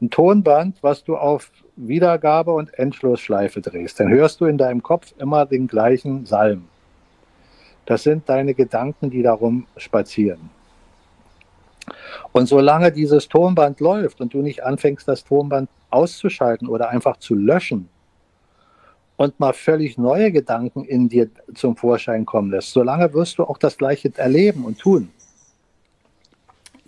[0.00, 5.14] Ein Tonband, was du auf Wiedergabe und Endlosschleife drehst, dann hörst du in deinem Kopf
[5.18, 6.66] immer den gleichen Salm.
[7.86, 10.50] Das sind deine Gedanken, die darum spazieren.
[12.32, 17.34] Und solange dieses Tonband läuft und du nicht anfängst, das Tonband auszuschalten oder einfach zu
[17.34, 17.88] löschen
[19.16, 23.56] und mal völlig neue Gedanken in dir zum Vorschein kommen lässt, solange wirst du auch
[23.56, 25.08] das Gleiche erleben und tun.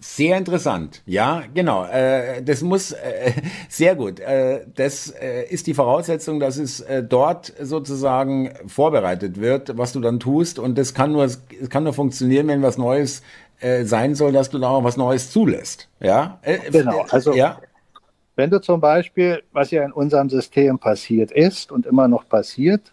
[0.00, 1.84] Sehr interessant, ja, genau.
[1.84, 3.32] Äh, das muss äh,
[3.68, 4.20] sehr gut.
[4.20, 10.00] Äh, das äh, ist die Voraussetzung, dass es äh, dort sozusagen vorbereitet wird, was du
[10.00, 10.58] dann tust.
[10.58, 13.22] Und das kann nur, es kann nur funktionieren, wenn was Neues
[13.60, 15.88] äh, sein soll, dass du da auch was Neues zulässt.
[16.00, 16.38] Ja,
[16.70, 17.04] genau.
[17.10, 17.58] Also ja.
[18.36, 22.92] wenn du zum Beispiel, was ja in unserem System passiert ist und immer noch passiert,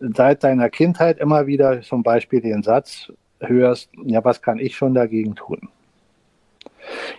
[0.00, 4.94] seit deiner Kindheit immer wieder zum Beispiel den Satz hörst, ja, was kann ich schon
[4.94, 5.68] dagegen tun?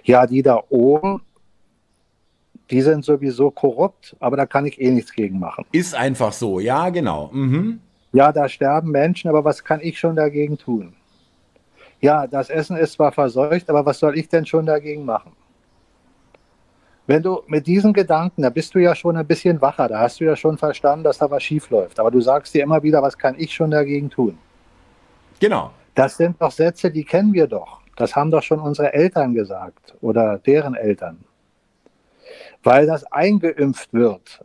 [0.04, 1.22] Ja, die da oben,
[2.70, 5.66] die sind sowieso korrupt, aber da kann ich eh nichts gegen machen.
[5.72, 7.30] Ist einfach so, ja, genau.
[7.34, 7.82] Mhm.
[8.14, 10.94] Ja, da sterben Menschen, aber was kann ich schon dagegen tun?
[12.00, 15.34] Ja, das Essen ist zwar verseucht, aber was soll ich denn schon dagegen machen?
[17.08, 20.20] Wenn du mit diesen Gedanken, da bist du ja schon ein bisschen wacher, da hast
[20.20, 22.00] du ja schon verstanden, dass da was schief läuft.
[22.00, 24.38] Aber du sagst dir immer wieder, was kann ich schon dagegen tun?
[25.40, 25.72] Genau.
[25.94, 27.81] Das sind doch Sätze, die kennen wir doch.
[28.02, 31.20] Das haben doch schon unsere Eltern gesagt oder deren Eltern.
[32.64, 34.44] Weil das eingeimpft wird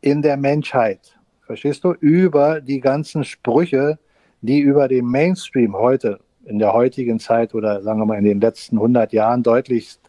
[0.00, 3.98] in der Menschheit, verstehst du, über die ganzen Sprüche,
[4.42, 8.40] die über den Mainstream heute, in der heutigen Zeit oder sagen wir mal in den
[8.40, 10.00] letzten 100 Jahren deutlichst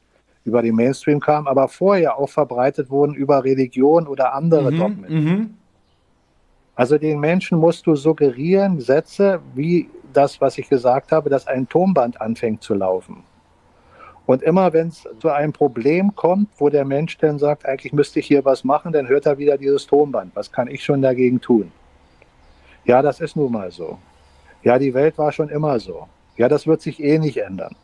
[0.44, 5.24] über den Mainstream kamen, aber vorher auch verbreitet wurden über Religion oder andere mhm, Dogmen.
[5.24, 5.54] Mhm.
[6.76, 11.68] Also den Menschen musst du suggerieren, Sätze wie das, was ich gesagt habe, dass ein
[11.68, 13.24] Tonband anfängt zu laufen.
[14.26, 18.20] Und immer wenn es zu einem Problem kommt, wo der Mensch dann sagt, eigentlich müsste
[18.20, 20.36] ich hier was machen, dann hört er wieder dieses Tonband.
[20.36, 21.72] Was kann ich schon dagegen tun?
[22.86, 24.00] Ja, das ist nun mal so.
[24.64, 26.08] Ja, die Welt war schon immer so.
[26.38, 27.76] Ja, das wird sich eh nicht ändern.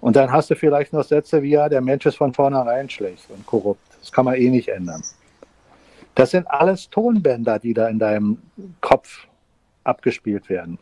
[0.00, 3.30] Und dann hast du vielleicht noch Sätze wie, ja, der Mensch ist von vornherein schlecht
[3.30, 3.80] und korrupt.
[4.00, 5.02] Das kann man eh nicht ändern.
[6.14, 8.38] Das sind alles Tonbänder, die da in deinem
[8.80, 9.26] Kopf
[9.84, 10.78] abgespielt werden.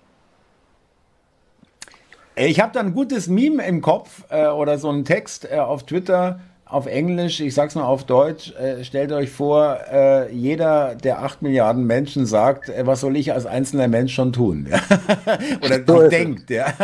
[2.38, 5.86] Ich habe da ein gutes Meme im Kopf äh, oder so einen Text äh, auf
[5.86, 11.22] Twitter auf Englisch, ich sag's mal auf Deutsch, äh, stellt euch vor, äh, jeder der
[11.22, 14.68] acht Milliarden Menschen sagt, äh, was soll ich als einzelner Mensch schon tun?
[15.64, 16.74] oder so denkt, ja.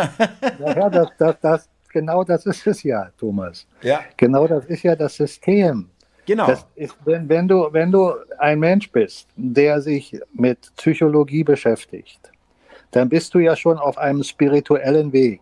[0.59, 3.67] ja, das, das, das, genau das ist es ja, Thomas.
[3.83, 4.01] Ja.
[4.17, 5.91] Genau das ist ja das System.
[6.25, 6.47] Genau.
[6.47, 12.32] Das ist, wenn, wenn, du, wenn du ein Mensch bist, der sich mit Psychologie beschäftigt,
[12.93, 15.41] dann bist du ja schon auf einem spirituellen Weg.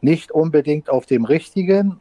[0.00, 2.00] Nicht unbedingt auf dem richtigen,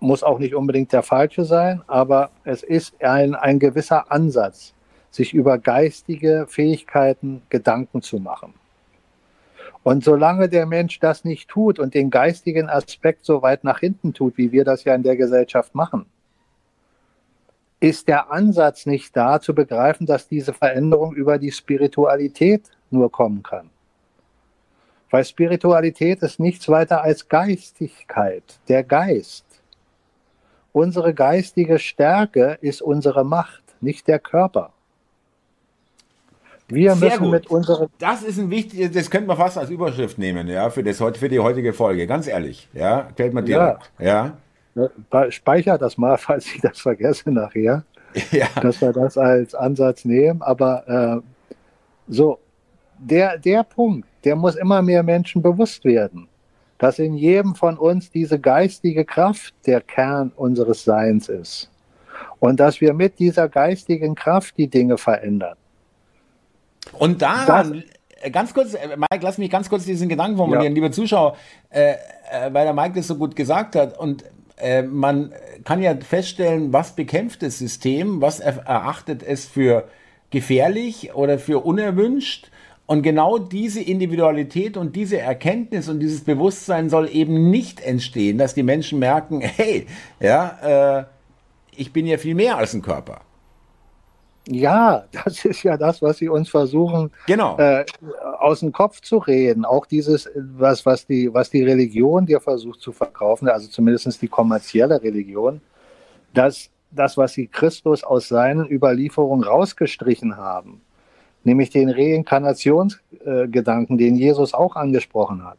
[0.00, 4.74] muss auch nicht unbedingt der falsche sein, aber es ist ein, ein gewisser Ansatz,
[5.10, 8.54] sich über geistige Fähigkeiten Gedanken zu machen.
[9.82, 14.12] Und solange der Mensch das nicht tut und den geistigen Aspekt so weit nach hinten
[14.12, 16.06] tut, wie wir das ja in der Gesellschaft machen,
[17.80, 23.42] ist der Ansatz nicht da zu begreifen, dass diese Veränderung über die Spiritualität nur kommen
[23.42, 23.70] kann.
[25.10, 29.44] Weil Spiritualität ist nichts weiter als Geistigkeit, der Geist.
[30.72, 34.72] Unsere geistige Stärke ist unsere Macht, nicht der Körper.
[36.68, 37.30] Wir Sehr müssen gut.
[37.32, 37.88] mit unseren.
[37.98, 41.28] Das ist ein wichtiges, das könnte man fast als Überschrift nehmen, ja, für, das, für
[41.28, 42.06] die heutige Folge.
[42.06, 43.92] Ganz ehrlich, ja, fällt mir direkt.
[43.98, 44.38] Ja.
[44.74, 45.30] ja.
[45.30, 47.84] Speicher das mal, falls ich das vergesse nachher.
[48.30, 48.46] Ja.
[48.60, 50.40] Dass wir das als Ansatz nehmen.
[50.40, 51.52] Aber äh,
[52.08, 52.38] so,
[53.02, 56.28] der, der Punkt, der muss immer mehr Menschen bewusst werden,
[56.78, 61.70] dass in jedem von uns diese geistige Kraft der Kern unseres Seins ist.
[62.38, 65.56] Und dass wir mit dieser geistigen Kraft die Dinge verändern.
[66.92, 70.74] Und daran, das, äh, ganz kurz, äh, Mike, lass mich ganz kurz diesen Gedanken formulieren,
[70.74, 70.74] ja.
[70.74, 71.36] liebe Zuschauer,
[71.70, 71.96] äh, äh,
[72.52, 73.98] weil der Mike das so gut gesagt hat.
[73.98, 74.24] Und
[74.56, 75.32] äh, man
[75.64, 79.88] kann ja feststellen, was bekämpft das System, was er, erachtet es für
[80.30, 82.50] gefährlich oder für unerwünscht.
[82.86, 88.54] Und genau diese Individualität und diese Erkenntnis und dieses Bewusstsein soll eben nicht entstehen, dass
[88.54, 89.86] die Menschen merken, hey,
[90.20, 91.04] ja, äh,
[91.76, 93.20] ich bin ja viel mehr als ein Körper.
[94.48, 97.56] Ja, das ist ja das, was sie uns versuchen, genau.
[97.58, 97.84] äh,
[98.40, 99.64] aus dem Kopf zu reden.
[99.64, 104.28] Auch dieses, was, was, die, was die Religion dir versucht zu verkaufen, also zumindest die
[104.28, 105.60] kommerzielle Religion,
[106.34, 110.82] dass das, was sie Christus aus seinen Überlieferungen rausgestrichen haben,
[111.44, 115.58] nämlich den Reinkarnationsgedanken, den Jesus auch angesprochen hat,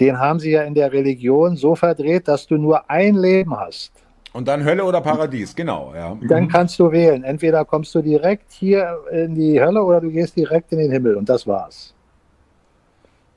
[0.00, 3.92] den haben sie ja in der Religion so verdreht, dass du nur ein Leben hast.
[4.32, 6.14] Und dann Hölle oder Paradies, genau, ja.
[6.28, 6.48] Dann mhm.
[6.48, 7.24] kannst du wählen.
[7.24, 11.16] Entweder kommst du direkt hier in die Hölle oder du gehst direkt in den Himmel.
[11.16, 11.94] Und das war's.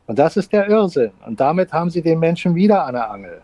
[0.07, 1.11] Und das ist der Irrsinn.
[1.25, 3.39] Und damit haben sie den Menschen wieder an der Angel.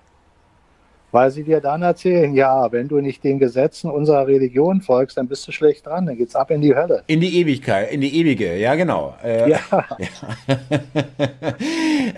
[1.15, 5.29] Weil sie dir dann erzählen, ja, wenn du nicht den Gesetzen unserer Religion folgst, dann
[5.29, 7.03] bist du schlecht dran, dann geht's ab in die Hölle.
[7.07, 9.15] In die Ewigkeit, in die ewige, ja genau.
[9.23, 9.59] Äh, ja.
[9.71, 10.57] ja.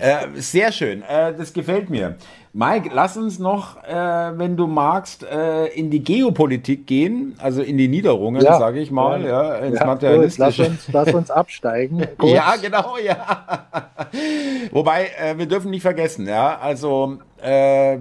[0.00, 2.16] äh, sehr schön, äh, das gefällt mir.
[2.52, 7.78] Mike, lass uns noch, äh, wenn du magst, äh, in die Geopolitik gehen, also in
[7.78, 8.58] die Niederungen, ja.
[8.58, 10.62] sage ich mal, ja, ins ja, Materialistische.
[10.62, 12.04] Lass uns, lass uns absteigen.
[12.22, 13.64] ja, genau, ja.
[14.72, 17.98] Wobei, äh, wir dürfen nicht vergessen, ja, also äh,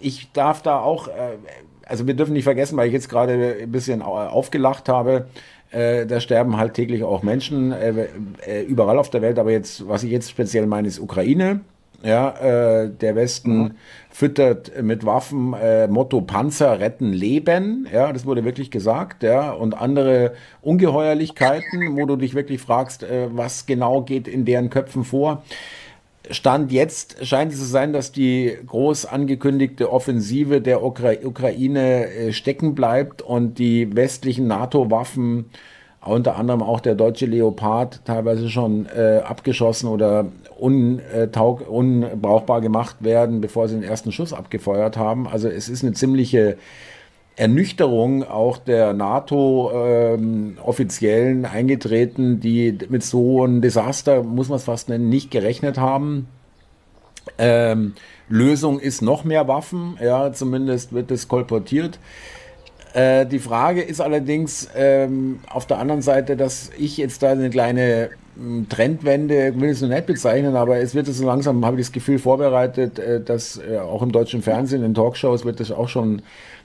[0.00, 1.38] ich darf da auch, äh,
[1.86, 5.26] also wir dürfen nicht vergessen, weil ich jetzt gerade ein bisschen aufgelacht habe,
[5.70, 10.02] äh, da sterben halt täglich auch Menschen äh, überall auf der Welt, aber jetzt, was
[10.02, 11.60] ich jetzt speziell meine, ist Ukraine.
[12.02, 13.70] Ja, äh, der Westen mhm.
[14.08, 17.86] füttert mit Waffen äh, Motto Panzer retten Leben.
[17.92, 19.22] Ja, das wurde wirklich gesagt.
[19.22, 20.32] Ja, und andere
[20.62, 25.42] Ungeheuerlichkeiten, wo du dich wirklich fragst, äh, was genau geht in deren Köpfen vor.
[26.30, 32.32] Stand jetzt scheint es zu sein, dass die groß angekündigte Offensive der Ukra Ukraine äh,
[32.32, 35.46] stecken bleibt und die westlichen NATO-Waffen
[36.02, 40.26] unter anderem auch der deutsche Leopard teilweise schon äh, abgeschossen oder
[40.58, 45.28] unbrauchbar gemacht werden, bevor sie den ersten Schuss abgefeuert haben.
[45.28, 46.56] Also es ist eine ziemliche
[47.40, 54.90] Ernüchterung auch der NATO-Offiziellen ähm, eingetreten, die mit so einem Desaster, muss man es fast
[54.90, 56.28] nennen, nicht gerechnet haben.
[57.38, 57.94] Ähm,
[58.28, 61.98] Lösung ist noch mehr Waffen, ja, zumindest wird es kolportiert.
[62.92, 67.48] Äh, die Frage ist allerdings ähm, auf der anderen Seite, dass ich jetzt da eine
[67.48, 71.80] kleine hm, Trendwende, will ich es noch nicht bezeichnen, aber es wird so langsam, habe
[71.80, 75.70] ich das Gefühl, vorbereitet, äh, dass äh, auch im deutschen Fernsehen, in Talkshows wird das
[75.70, 76.20] auch schon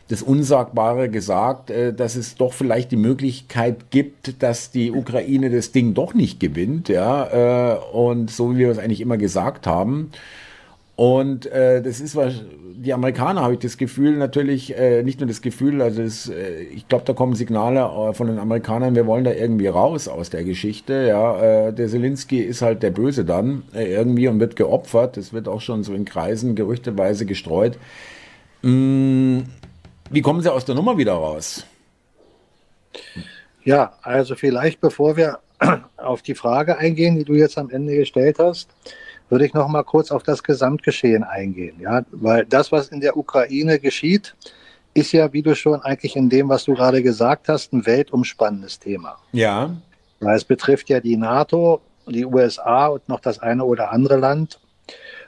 [0.07, 5.71] das Unsagbare gesagt, äh, dass es doch vielleicht die Möglichkeit gibt, dass die Ukraine das
[5.71, 10.11] Ding doch nicht gewinnt, ja, äh, und so wie wir es eigentlich immer gesagt haben.
[10.95, 12.35] Und äh, das ist was,
[12.73, 16.61] die Amerikaner habe ich das Gefühl natürlich, äh, nicht nur das Gefühl, also das, äh,
[16.73, 20.29] ich glaube, da kommen Signale äh, von den Amerikanern, wir wollen da irgendwie raus aus
[20.29, 21.05] der Geschichte.
[21.07, 25.17] Ja, äh, der Zelensky ist halt der Böse dann äh, irgendwie und wird geopfert.
[25.17, 27.77] Das wird auch schon so in Kreisen gerüchteweise gestreut.
[28.61, 29.39] Mm,
[30.15, 31.65] wie kommen Sie aus der Nummer wieder raus?
[33.65, 35.39] Ja, also vielleicht bevor wir
[35.97, 38.69] auf die Frage eingehen, die du jetzt am Ende gestellt hast,
[39.29, 41.81] würde ich noch mal kurz auf das Gesamtgeschehen eingehen.
[41.81, 44.35] Ja, weil das, was in der Ukraine geschieht,
[44.93, 48.79] ist ja, wie du schon eigentlich in dem, was du gerade gesagt hast, ein weltumspannendes
[48.79, 49.17] Thema.
[49.33, 49.75] Ja.
[50.21, 54.61] Weil es betrifft ja die NATO, die USA und noch das eine oder andere Land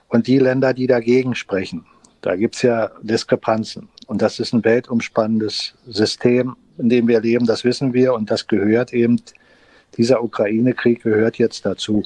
[0.08, 1.86] und die Länder, die dagegen sprechen.
[2.22, 3.90] Da gibt es ja Diskrepanzen.
[4.08, 8.14] Und das ist ein weltumspannendes System, in dem wir leben, das wissen wir.
[8.14, 9.22] Und das gehört eben,
[9.98, 12.04] dieser Ukraine-Krieg gehört jetzt dazu.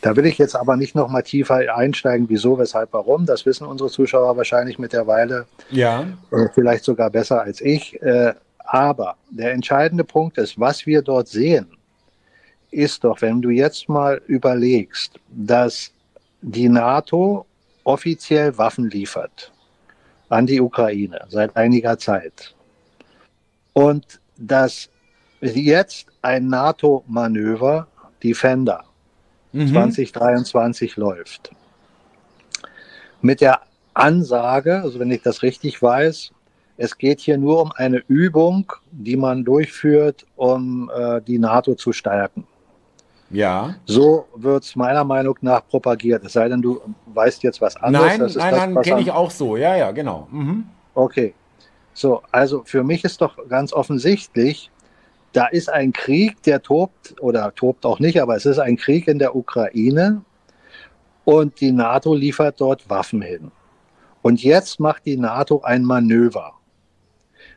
[0.00, 3.26] Da will ich jetzt aber nicht noch mal tiefer einsteigen, wieso, weshalb, warum.
[3.26, 5.46] Das wissen unsere Zuschauer wahrscheinlich mittlerweile.
[5.70, 6.06] Ja.
[6.54, 8.00] Vielleicht sogar besser als ich.
[8.02, 11.66] Äh, aber der entscheidende Punkt ist, was wir dort sehen,
[12.70, 15.90] ist doch, wenn du jetzt mal überlegst, dass
[16.42, 17.46] die NATO
[17.84, 19.53] offiziell Waffen liefert
[20.34, 22.56] an die Ukraine seit einiger Zeit
[23.72, 24.88] und dass
[25.40, 27.86] jetzt ein NATO-Manöver
[28.22, 28.84] Defender
[29.52, 29.68] mhm.
[29.68, 31.52] 2023 läuft.
[33.22, 33.60] Mit der
[33.94, 36.32] Ansage, also wenn ich das richtig weiß,
[36.78, 41.92] es geht hier nur um eine Übung, die man durchführt, um äh, die NATO zu
[41.92, 42.44] stärken.
[43.34, 43.74] Ja.
[43.84, 46.24] So wird es meiner Meinung nach propagiert.
[46.24, 48.36] Es sei denn, du weißt jetzt was anderes.
[48.36, 49.56] Nein, nein, nein, kenne ich auch so.
[49.56, 50.28] Ja, ja, genau.
[50.30, 50.64] Mhm.
[50.94, 51.34] Okay.
[51.92, 54.70] So, also für mich ist doch ganz offensichtlich,
[55.32, 59.08] da ist ein Krieg, der tobt oder tobt auch nicht, aber es ist ein Krieg
[59.08, 60.22] in der Ukraine
[61.24, 63.50] und die NATO liefert dort Waffen hin.
[64.22, 66.54] Und jetzt macht die NATO ein Manöver.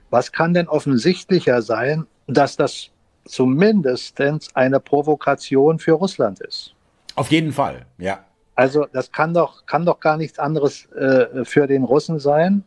[0.10, 2.90] Was kann denn offensichtlicher sein, dass das
[3.28, 4.20] zumindest
[4.54, 6.74] eine Provokation für Russland ist?
[7.16, 8.24] Auf jeden Fall, ja.
[8.56, 12.64] Also das kann doch, kann doch gar nichts anderes äh, für den Russen sein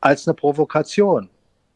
[0.00, 1.30] als eine Provokation.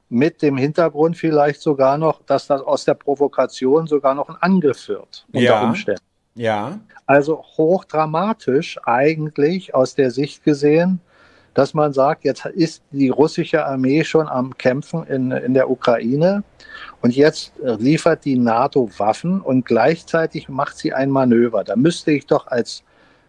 [0.08, 4.88] Mit dem Hintergrund vielleicht sogar noch, dass das aus der Provokation sogar noch ein Angriff
[4.88, 5.62] wird unter ja.
[5.62, 6.02] Umständen.
[6.34, 6.78] Ja.
[7.06, 11.00] Also hochdramatisch eigentlich aus der Sicht gesehen,
[11.56, 16.44] dass man sagt, jetzt ist die russische Armee schon am Kämpfen in, in der Ukraine
[17.00, 21.64] und jetzt liefert die NATO Waffen und gleichzeitig macht sie ein Manöver.
[21.64, 22.82] Da müsste ich doch als,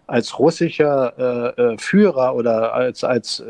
[0.08, 3.46] als russischer äh, äh Führer oder als, als äh,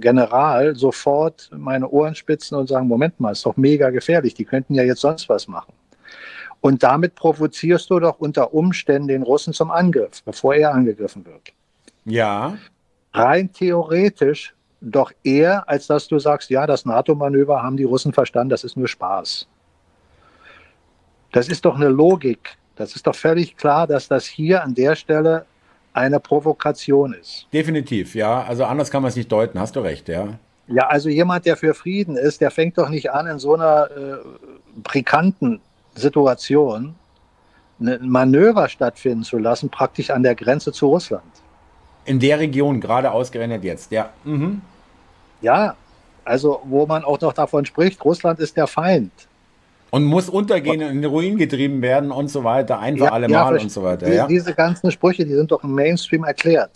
[0.00, 4.74] General sofort meine Ohren spitzen und sagen, Moment mal, ist doch mega gefährlich, die könnten
[4.74, 5.72] ja jetzt sonst was machen.
[6.60, 11.52] Und damit provozierst du doch unter Umständen den Russen zum Angriff, bevor er angegriffen wird.
[12.04, 12.58] Ja
[13.12, 18.50] rein theoretisch doch eher, als dass du sagst, ja, das NATO-Manöver haben die Russen verstanden,
[18.50, 19.46] das ist nur Spaß.
[21.32, 22.56] Das ist doch eine Logik.
[22.76, 25.44] Das ist doch völlig klar, dass das hier an der Stelle
[25.92, 27.46] eine Provokation ist.
[27.52, 28.42] Definitiv, ja.
[28.42, 30.38] Also anders kann man es nicht deuten, hast du recht, ja.
[30.66, 33.90] Ja, also jemand, der für Frieden ist, der fängt doch nicht an, in so einer
[33.90, 34.16] äh,
[34.82, 35.60] brikanten
[35.94, 36.94] Situation
[37.80, 41.24] ein Manöver stattfinden zu lassen, praktisch an der Grenze zu Russland.
[42.04, 44.10] In der Region, gerade ausgerechnet jetzt, ja.
[44.24, 44.62] Mhm.
[45.40, 45.76] Ja,
[46.24, 49.12] also wo man auch noch davon spricht, Russland ist der Feind.
[49.90, 53.28] Und muss untergehen, in den Ruin getrieben werden und so weiter, ein für ja, alle
[53.28, 54.06] Mal ja, und so weiter.
[54.06, 54.26] Die, ja?
[54.26, 56.70] Diese ganzen Sprüche, die sind doch im Mainstream erklärt.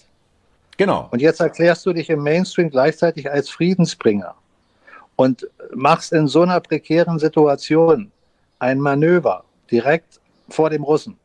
[0.77, 1.09] Genau.
[1.13, 4.35] Und jetzt erklärst du dich im Mainstream gleichzeitig als Friedensbringer
[5.15, 8.11] und machst in so einer prekären Situation
[8.59, 11.17] ein Manöver direkt vor dem Russen.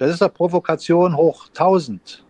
[0.00, 2.24] Das ist eine Provokation hoch 1000.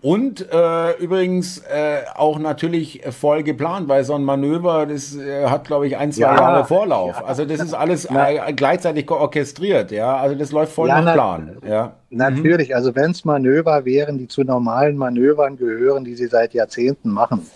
[0.00, 5.66] Und äh, übrigens äh, auch natürlich voll geplant, weil so ein Manöver, das äh, hat,
[5.66, 7.16] glaube ich, ein, zwei ja, Jahre Vorlauf.
[7.18, 10.16] Ja, also das ist alles äh, gleichzeitig orchestriert, ja.
[10.16, 11.58] Also das läuft voll ja, nach Plan.
[11.68, 11.96] Ja.
[12.08, 12.76] Natürlich, mhm.
[12.76, 17.46] also wenn es Manöver wären, die zu normalen Manövern gehören, die sie seit Jahrzehnten machen,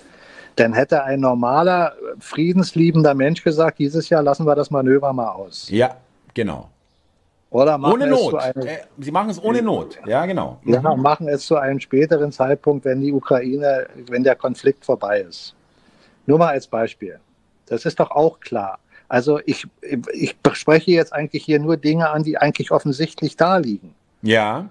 [0.57, 5.71] dann hätte ein normaler, friedensliebender Mensch gesagt, dieses Jahr lassen wir das Manöver mal aus.
[5.71, 5.97] Ja,
[6.35, 6.69] genau.
[7.55, 8.35] Oder ohne Not.
[8.35, 10.01] Eine, äh, Sie machen es ohne Not.
[10.07, 10.59] Ja, genau.
[10.65, 11.01] Ja, mhm.
[11.01, 15.55] machen es zu einem späteren Zeitpunkt, wenn die Ukraine, wenn der Konflikt vorbei ist.
[16.27, 17.21] Nur mal als Beispiel.
[17.67, 18.81] Das ist doch auch klar.
[19.07, 19.69] Also ich,
[20.13, 23.95] ich spreche jetzt eigentlich hier nur Dinge an, die eigentlich offensichtlich da liegen.
[24.23, 24.69] Ja.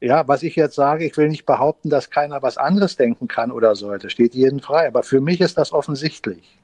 [0.00, 3.52] Ja, was ich jetzt sage, ich will nicht behaupten, dass keiner was anderes denken kann
[3.52, 4.88] oder sollte, steht jedem frei.
[4.88, 6.58] Aber für mich ist das offensichtlich.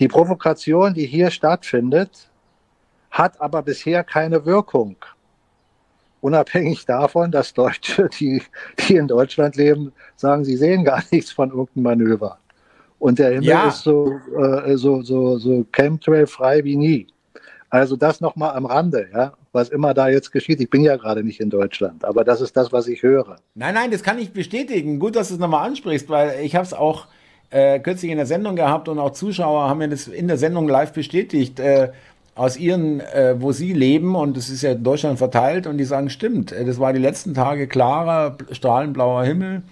[0.00, 2.31] Die Provokation, die hier stattfindet,
[3.12, 4.96] hat aber bisher keine Wirkung.
[6.22, 8.42] Unabhängig davon, dass Deutsche, die,
[8.80, 12.38] die in Deutschland leben, sagen, sie sehen gar nichts von irgendeinem Manöver.
[12.98, 13.68] Und der Himmel ja.
[13.68, 17.06] ist so, äh, so, so, so Chemtrail-frei wie nie.
[17.68, 20.60] Also das nochmal am Rande, ja, was immer da jetzt geschieht.
[20.60, 23.36] Ich bin ja gerade nicht in Deutschland, aber das ist das, was ich höre.
[23.54, 24.98] Nein, nein, das kann ich bestätigen.
[24.98, 27.08] Gut, dass du es nochmal ansprichst, weil ich habe es auch
[27.50, 30.68] äh, kürzlich in der Sendung gehabt und auch Zuschauer haben mir das in der Sendung
[30.68, 31.60] live bestätigt.
[31.60, 31.92] Äh,
[32.34, 35.84] aus ihren, äh, wo sie leben, und es ist ja in Deutschland verteilt, und die
[35.84, 39.62] sagen, stimmt, äh, das war die letzten Tage klarer, strahlenblauer Himmel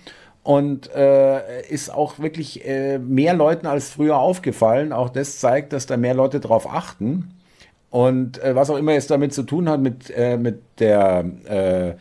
[0.42, 4.92] und äh, ist auch wirklich äh, mehr Leuten als früher aufgefallen.
[4.92, 7.34] Auch das zeigt, dass da mehr Leute drauf achten.
[7.90, 11.94] Und äh, was auch immer es damit zu tun hat mit, äh, mit der äh,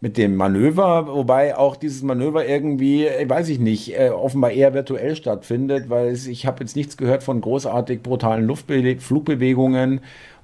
[0.00, 4.72] mit dem Manöver, wobei auch dieses Manöver irgendwie, äh, weiß ich nicht, äh, offenbar eher
[4.74, 10.00] virtuell stattfindet, weil ich habe jetzt nichts gehört von großartig brutalen Luftbe Flugbewegungen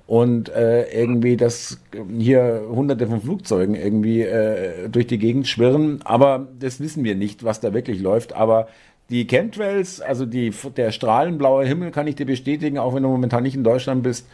[0.06, 1.80] und äh, irgendwie, dass
[2.18, 7.44] hier hunderte von Flugzeugen irgendwie äh, durch die Gegend schwirren, aber das wissen wir nicht,
[7.44, 8.66] was da wirklich läuft, aber
[9.10, 13.42] die Chemtrails, also die, der strahlenblaue Himmel kann ich dir bestätigen, auch wenn du momentan
[13.42, 14.26] nicht in Deutschland bist,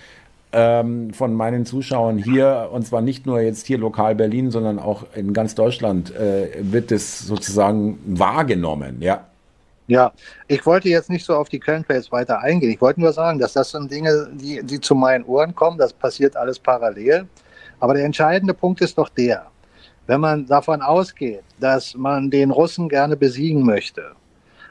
[0.53, 5.05] ähm, von meinen Zuschauern hier, und zwar nicht nur jetzt hier lokal Berlin, sondern auch
[5.15, 9.25] in ganz Deutschland, äh, wird es sozusagen wahrgenommen, ja.
[9.87, 10.13] Ja,
[10.47, 12.71] ich wollte jetzt nicht so auf die Quellenquelles weiter eingehen.
[12.71, 15.79] Ich wollte nur sagen, dass das sind Dinge, die, die zu meinen Ohren kommen.
[15.79, 17.27] Das passiert alles parallel.
[17.81, 19.47] Aber der entscheidende Punkt ist doch der,
[20.07, 24.13] wenn man davon ausgeht, dass man den Russen gerne besiegen möchte,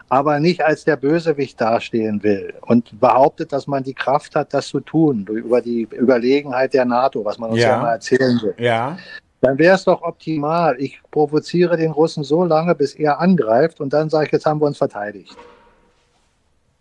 [0.10, 4.68] aber nicht als der Bösewicht dastehen will und behauptet, dass man die Kraft hat, das
[4.68, 8.56] zu tun, über die Überlegenheit der NATO, was man uns ja, ja mal erzählen will.
[8.58, 8.98] Ja
[9.42, 10.76] dann wäre es doch optimal.
[10.80, 14.60] Ich provoziere den Russen so lange, bis er angreift und dann sage ich, jetzt haben
[14.60, 15.36] wir uns verteidigt.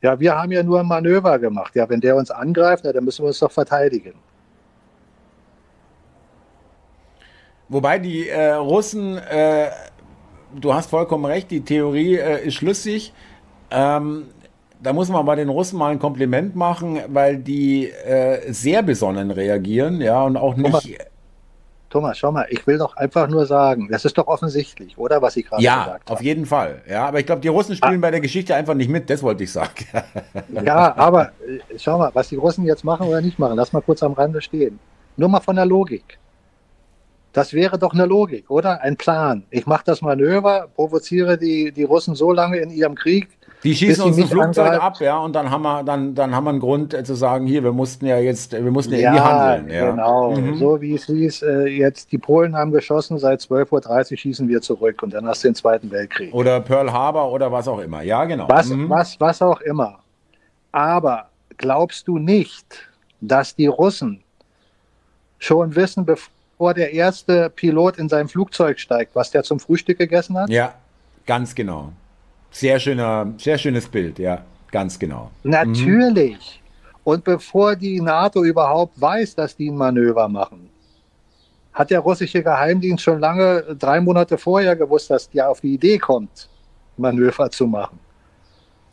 [0.00, 1.74] Ja, wir haben ja nur ein Manöver gemacht.
[1.74, 4.14] Ja, wenn der uns angreift, na, dann müssen wir uns doch verteidigen.
[7.68, 9.70] Wobei die äh, Russen, äh,
[10.54, 13.12] du hast vollkommen recht, die Theorie äh, ist schlüssig.
[13.70, 14.28] Ähm,
[14.80, 19.30] da muss man bei den Russen mal ein Kompliment machen, weil die äh, sehr besonnen
[19.30, 20.98] reagieren, ja, und auch nicht.
[21.90, 25.36] Thomas, schau mal, ich will doch einfach nur sagen, das ist doch offensichtlich, oder, was
[25.36, 26.04] ich gerade ja, gesagt habe.
[26.10, 26.82] Ja, auf jeden Fall.
[26.88, 28.02] Ja, aber ich glaube, die Russen spielen ah.
[28.02, 29.86] bei der Geschichte einfach nicht mit, das wollte ich sagen.
[30.64, 33.80] ja, aber äh, schau mal, was die Russen jetzt machen oder nicht machen, lass mal
[33.80, 34.78] kurz am Rande stehen.
[35.16, 36.18] Nur mal von der Logik.
[37.38, 38.80] Das wäre doch eine Logik, oder?
[38.82, 39.44] Ein Plan.
[39.50, 43.28] Ich mache das Manöver, provoziere die, die Russen so lange in ihrem Krieg,
[43.62, 46.50] die schießen uns ein Flugzeug ab, ja, und dann haben wir dann, dann haben wir
[46.50, 49.70] einen Grund äh, zu sagen, hier, wir mussten ja jetzt, wir mussten ja, ja handeln.
[49.70, 50.32] Ja, genau.
[50.32, 50.56] Mhm.
[50.56, 54.60] So wie es hieß, äh, jetzt die Polen haben geschossen, seit 12.30 Uhr schießen wir
[54.60, 56.34] zurück und dann hast du den Zweiten Weltkrieg.
[56.34, 58.02] Oder Pearl Harbor oder was auch immer.
[58.02, 58.48] Ja, genau.
[58.48, 58.90] Was, mhm.
[58.90, 60.00] was, was auch immer.
[60.72, 62.88] Aber glaubst du nicht,
[63.20, 64.24] dass die Russen
[65.38, 66.04] schon wissen,
[66.58, 70.50] bevor der erste Pilot in sein Flugzeug steigt, was der zum Frühstück gegessen hat?
[70.50, 70.74] Ja,
[71.24, 71.92] ganz genau.
[72.50, 74.42] Sehr schöner, sehr schönes Bild, ja,
[74.72, 75.30] ganz genau.
[75.44, 76.60] Natürlich.
[76.60, 77.00] Mhm.
[77.04, 80.68] Und bevor die NATO überhaupt weiß, dass die ein Manöver machen,
[81.72, 85.98] hat der russische Geheimdienst schon lange, drei Monate vorher gewusst, dass der auf die Idee
[85.98, 86.48] kommt,
[86.96, 88.00] Manöver zu machen.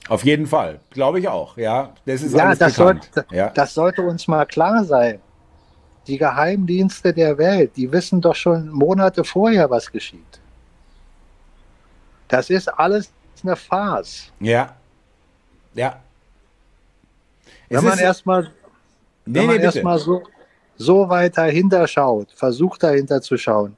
[0.07, 1.57] Auf jeden Fall, glaube ich auch.
[1.57, 3.49] Ja, das ist ja, das, sollte, ja.
[3.49, 5.20] das sollte uns mal klar sein.
[6.08, 10.39] Die Geheimdienste der Welt, die wissen doch schon Monate vorher, was geschieht.
[12.28, 13.12] Das ist alles
[13.43, 14.32] eine Farce.
[14.39, 14.76] Ja.
[15.74, 15.99] Ja.
[17.70, 18.43] Wenn man erstmal
[19.26, 20.24] nee, wenn man nee, erstmal so,
[20.78, 23.76] so weit dahinter schaut, versucht dahinter zu schauen,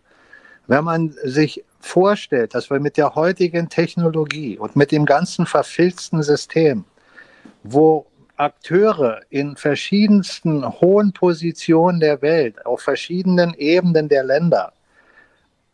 [0.68, 6.22] wenn man sich vorstellt, dass wir mit der heutigen Technologie und mit dem ganzen verfilzten
[6.22, 6.84] System,
[7.64, 8.06] wo
[8.38, 14.74] Akteure in verschiedensten hohen Positionen der Welt, auf verschiedenen Ebenen der Länder,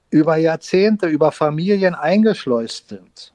[0.09, 3.34] über Jahrzehnte, über Familien eingeschleust sind,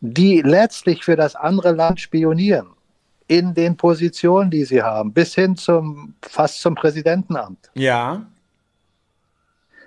[0.00, 2.68] die letztlich für das andere Land spionieren,
[3.28, 7.70] in den Positionen, die sie haben, bis hin zum fast zum Präsidentenamt.
[7.74, 8.26] Ja.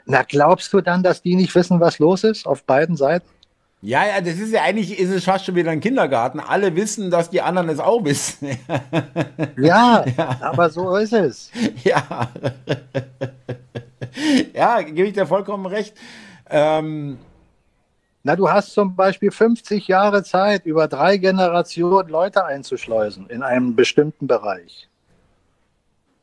[0.05, 3.29] Na, glaubst du dann, dass die nicht wissen, was los ist auf beiden Seiten?
[3.81, 6.41] Ja, ja, das ist ja eigentlich, ist es fast schon wieder ein Kindergarten.
[6.41, 8.49] Alle wissen, dass die anderen es auch wissen.
[9.57, 11.49] ja, ja, aber so ist es.
[11.85, 12.29] Ja.
[14.53, 15.95] ja, gebe ich dir vollkommen recht.
[16.49, 17.19] Ähm,
[18.23, 23.75] na, du hast zum Beispiel 50 Jahre Zeit, über drei Generationen Leute einzuschleusen in einem
[23.75, 24.89] bestimmten Bereich.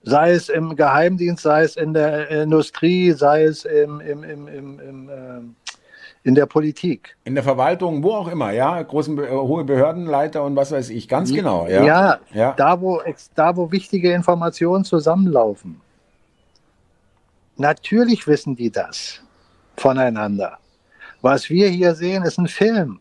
[0.03, 4.81] Sei es im Geheimdienst, sei es in der Industrie, sei es im, im, im, im,
[4.81, 5.66] im äh,
[6.27, 7.17] in der Politik.
[7.23, 11.07] In der Verwaltung, wo auch immer, ja, großen äh, hohe Behördenleiter und was weiß ich,
[11.07, 11.69] ganz genau.
[11.69, 12.53] Ja, ja, ja.
[12.57, 13.01] Da, wo,
[13.37, 15.81] da wo wichtige Informationen zusammenlaufen.
[17.57, 19.23] Natürlich wissen die das
[19.77, 20.59] voneinander.
[21.23, 22.99] Was wir hier sehen, ist ein Film.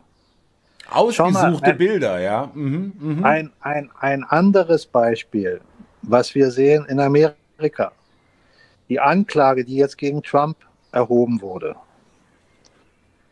[0.92, 2.52] Ausgesuchte mal, ein, Bilder, ja.
[2.54, 3.28] Mhm, mh.
[3.28, 5.62] ein, ein, ein anderes Beispiel,
[6.04, 7.92] was wir sehen in Amerika.
[8.88, 10.58] Die Anklage, die jetzt gegen Trump
[10.92, 11.76] erhoben wurde.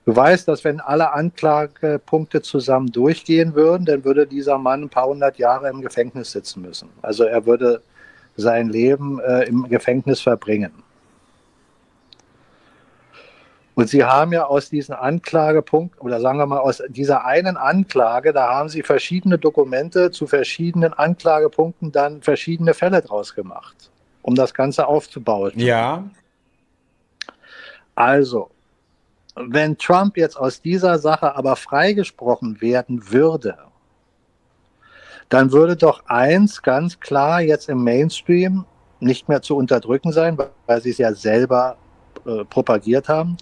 [0.06, 5.08] Du weißt, dass wenn alle Anklagepunkte zusammen durchgehen würden, dann würde dieser Mann ein paar
[5.08, 6.90] hundert Jahre im Gefängnis sitzen müssen.
[7.02, 7.82] Also er würde
[8.36, 10.72] sein Leben äh, im Gefängnis verbringen.
[13.76, 18.32] Und Sie haben ja aus diesen Anklagepunkten, oder sagen wir mal aus dieser einen Anklage,
[18.32, 23.90] da haben Sie verschiedene Dokumente zu verschiedenen Anklagepunkten dann verschiedene Fälle draus gemacht,
[24.22, 25.54] um das Ganze aufzubauen.
[25.56, 26.04] Ja.
[27.96, 28.52] Also,
[29.36, 33.58] wenn Trump jetzt aus dieser Sache aber freigesprochen werden würde,
[35.30, 38.66] dann würde doch eins ganz klar jetzt im Mainstream
[39.00, 41.78] nicht mehr zu unterdrücken sein, weil sie es ja selber
[42.26, 43.38] äh, propagiert haben.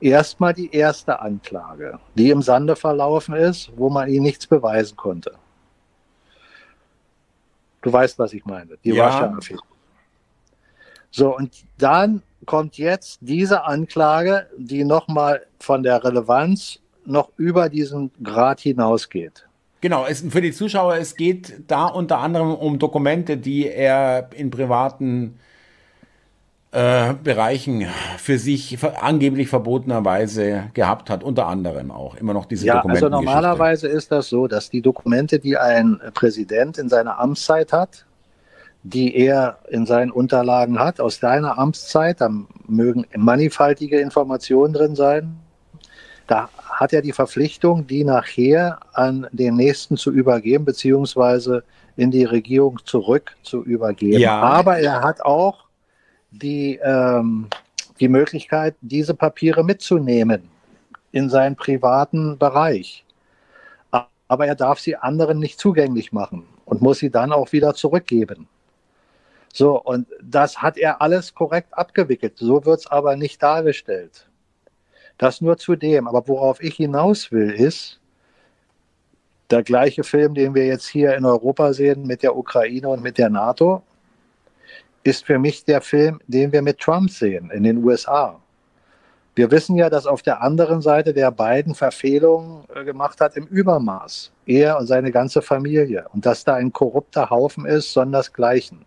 [0.00, 5.32] Erstmal die erste Anklage, die im Sande verlaufen ist, wo man ihnen nichts beweisen konnte.
[7.82, 8.78] Du weißt, was ich meine.
[8.84, 9.26] Die ja.
[9.26, 9.58] Russia
[11.10, 18.10] So, und dann kommt jetzt diese Anklage, die nochmal von der Relevanz noch über diesen
[18.22, 19.46] Grad hinausgeht.
[19.80, 24.50] Genau, es, für die Zuschauer, es geht da unter anderem um Dokumente, die er in
[24.50, 25.38] privaten
[26.74, 27.86] äh, Bereichen
[28.16, 33.04] für sich angeblich verbotenerweise gehabt hat, unter anderem auch immer noch diese ja, Dokumente.
[33.04, 38.06] Also normalerweise ist das so, dass die Dokumente, die ein Präsident in seiner Amtszeit hat,
[38.84, 42.30] die er in seinen Unterlagen hat aus seiner Amtszeit, da
[42.68, 45.36] mögen mannigfaltige Informationen drin sein.
[46.26, 51.64] Da hat er die Verpflichtung, die nachher an den Nächsten zu übergeben, beziehungsweise
[51.96, 54.20] in die Regierung zurück zu übergeben.
[54.20, 54.40] Ja.
[54.40, 55.64] Aber er hat auch
[56.30, 57.46] die, ähm,
[58.00, 60.50] die Möglichkeit, diese Papiere mitzunehmen
[61.10, 63.04] in seinen privaten Bereich.
[64.28, 68.46] Aber er darf sie anderen nicht zugänglich machen und muss sie dann auch wieder zurückgeben.
[69.56, 72.36] So, und das hat er alles korrekt abgewickelt.
[72.38, 74.28] So wird es aber nicht dargestellt.
[75.16, 76.08] Das nur zu dem.
[76.08, 78.00] Aber worauf ich hinaus will, ist,
[79.50, 83.16] der gleiche Film, den wir jetzt hier in Europa sehen mit der Ukraine und mit
[83.16, 83.84] der NATO,
[85.04, 88.40] ist für mich der Film, den wir mit Trump sehen in den USA.
[89.36, 93.46] Wir wissen ja, dass auf der anderen Seite der beiden Verfehlungen äh, gemacht hat im
[93.46, 94.32] Übermaß.
[94.46, 96.06] Er und seine ganze Familie.
[96.12, 98.84] Und dass da ein korrupter Haufen ist, sondersgleichen.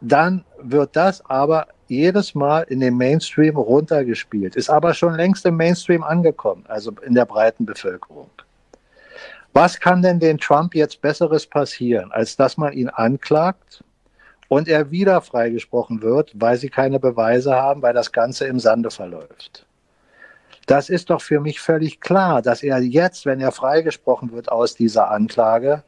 [0.00, 5.56] Dann wird das aber jedes Mal in den Mainstream runtergespielt, ist aber schon längst im
[5.56, 8.30] Mainstream angekommen, also in der breiten Bevölkerung.
[9.52, 13.84] Was kann denn den Trump jetzt Besseres passieren, als dass man ihn anklagt
[14.48, 18.90] und er wieder freigesprochen wird, weil sie keine Beweise haben, weil das Ganze im Sande
[18.90, 19.66] verläuft.
[20.66, 24.74] Das ist doch für mich völlig klar, dass er jetzt, wenn er freigesprochen wird aus
[24.74, 25.82] dieser Anklage,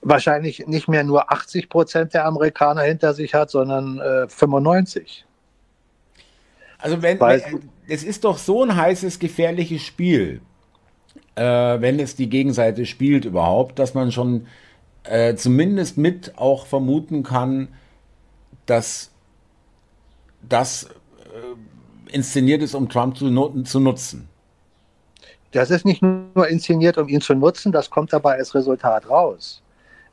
[0.00, 5.24] wahrscheinlich nicht mehr nur 80 Prozent der Amerikaner hinter sich hat, sondern äh, 95.
[6.78, 10.40] Also wenn, wenn, es ist doch so ein heißes, gefährliches Spiel,
[11.34, 14.46] äh, wenn es die Gegenseite spielt überhaupt, dass man schon
[15.04, 17.68] äh, zumindest mit auch vermuten kann,
[18.66, 19.10] dass
[20.48, 24.28] das äh, inszeniert ist, um Trump zu, zu nutzen.
[25.52, 29.62] Das ist nicht nur inszeniert, um ihn zu nutzen, das kommt dabei als Resultat raus.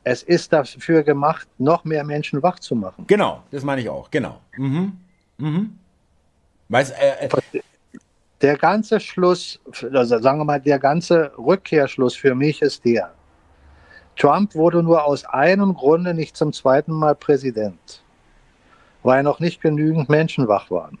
[0.08, 3.04] Es ist dafür gemacht, noch mehr Menschen wach zu machen.
[3.08, 4.40] Genau, das meine ich auch, genau.
[4.56, 4.92] Mhm.
[5.36, 5.76] Mhm.
[6.68, 7.60] Weiß, äh, äh
[8.40, 9.58] der ganze Schluss,
[9.92, 13.12] also sagen wir mal, der ganze Rückkehrschluss für mich ist der.
[14.14, 18.04] Trump wurde nur aus einem Grunde nicht zum zweiten Mal Präsident,
[19.02, 20.98] weil noch nicht genügend Menschen wach waren.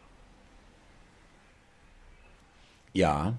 [2.92, 3.34] Ja.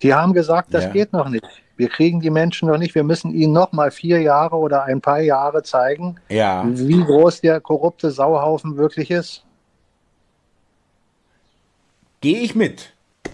[0.00, 0.90] Die haben gesagt, das ja.
[0.90, 1.44] geht noch nicht.
[1.82, 2.94] Wir kriegen die Menschen noch nicht.
[2.94, 6.62] Wir müssen ihnen noch mal vier Jahre oder ein paar Jahre zeigen, ja.
[6.64, 9.42] wie groß der korrupte Sauhaufen wirklich ist.
[12.20, 12.92] Gehe ich mit.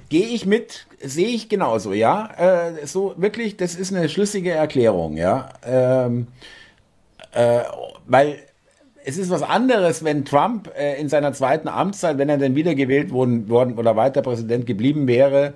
[0.09, 2.31] Gehe ich mit, sehe ich genauso, ja.
[2.39, 5.51] Äh, so wirklich, das ist eine schlüssige Erklärung, ja.
[5.67, 6.29] Ähm,
[7.33, 7.61] äh,
[8.07, 8.39] weil
[9.05, 13.13] es ist was anderes, wenn Trump äh, in seiner zweiten Amtszeit, wenn er denn wiedergewählt
[13.13, 15.53] worden, worden oder weiter Präsident geblieben wäre,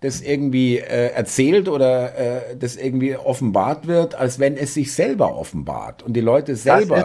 [0.00, 5.36] das irgendwie äh, erzählt oder äh, das irgendwie offenbart wird, als wenn es sich selber
[5.36, 7.04] offenbart und die Leute selber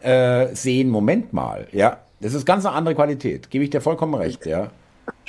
[0.00, 4.14] äh, sehen, Moment mal, ja, das ist ganz eine andere Qualität, gebe ich dir vollkommen
[4.14, 4.68] recht, ja.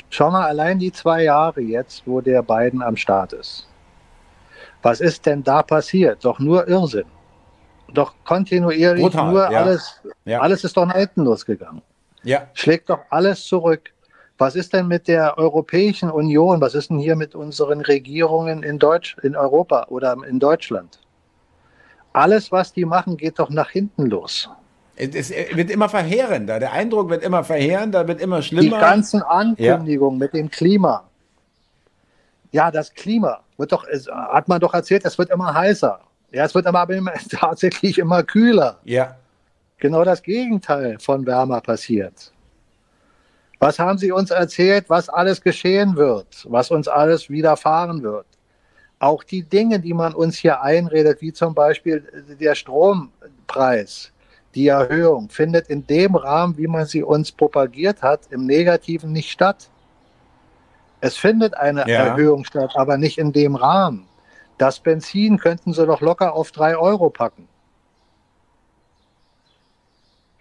[0.10, 3.68] Schau mal allein die zwei Jahre jetzt, wo der Biden am Start ist.
[4.82, 6.24] Was ist denn da passiert?
[6.26, 7.06] Doch nur Irrsinn.
[7.94, 9.62] Doch kontinuierlich Brutal, nur ja.
[9.62, 10.40] alles, ja.
[10.40, 11.82] alles ist doch nach hinten losgegangen.
[12.24, 12.48] Ja.
[12.54, 13.91] Schlägt doch alles zurück.
[14.42, 16.62] Was ist denn mit der Europäischen Union?
[16.62, 21.00] Was ist denn hier mit unseren Regierungen in Deutsch, in Europa oder in Deutschland?
[22.12, 24.50] Alles, was die machen, geht doch nach hinten los.
[24.96, 26.58] Es wird immer verheerender.
[26.58, 28.78] Der Eindruck wird immer verheerender, wird immer schlimmer.
[28.78, 30.26] Die ganzen Ankündigungen ja.
[30.26, 31.04] mit dem Klima.
[32.52, 36.00] Ja, das Klima wird doch, hat man doch erzählt, es wird immer heißer.
[36.32, 36.88] Ja, es wird aber
[37.30, 38.80] tatsächlich immer kühler.
[38.86, 39.18] Ja.
[39.78, 42.32] Genau das Gegenteil von wärmer passiert.
[43.62, 48.26] Was haben Sie uns erzählt, was alles geschehen wird, was uns alles widerfahren wird?
[48.98, 52.04] Auch die Dinge, die man uns hier einredet, wie zum Beispiel
[52.40, 54.12] der Strompreis,
[54.56, 59.30] die Erhöhung findet in dem Rahmen, wie man sie uns propagiert hat, im Negativen nicht
[59.30, 59.70] statt.
[61.00, 62.06] Es findet eine ja.
[62.06, 64.08] Erhöhung statt, aber nicht in dem Rahmen.
[64.58, 67.48] Das Benzin könnten sie doch locker auf drei Euro packen.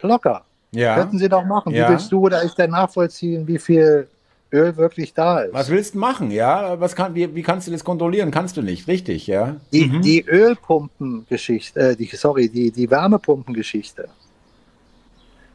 [0.01, 0.47] Locker.
[0.73, 0.95] Ja.
[0.97, 1.73] Könnten sie doch machen.
[1.73, 1.87] Ja.
[1.87, 4.09] Wie willst du oder ich denn nachvollziehen, wie viel
[4.53, 5.55] Öl wirklich da ist.
[5.55, 6.81] Was willst du machen, ja?
[6.81, 8.31] Was kann, wie, wie kannst du das kontrollieren?
[8.31, 9.57] Kannst du nicht, richtig, ja?
[9.73, 10.03] Die, mhm.
[10.03, 14.09] die Ölpumpengeschichte, äh, die, sorry, die, die Wärmepumpengeschichte,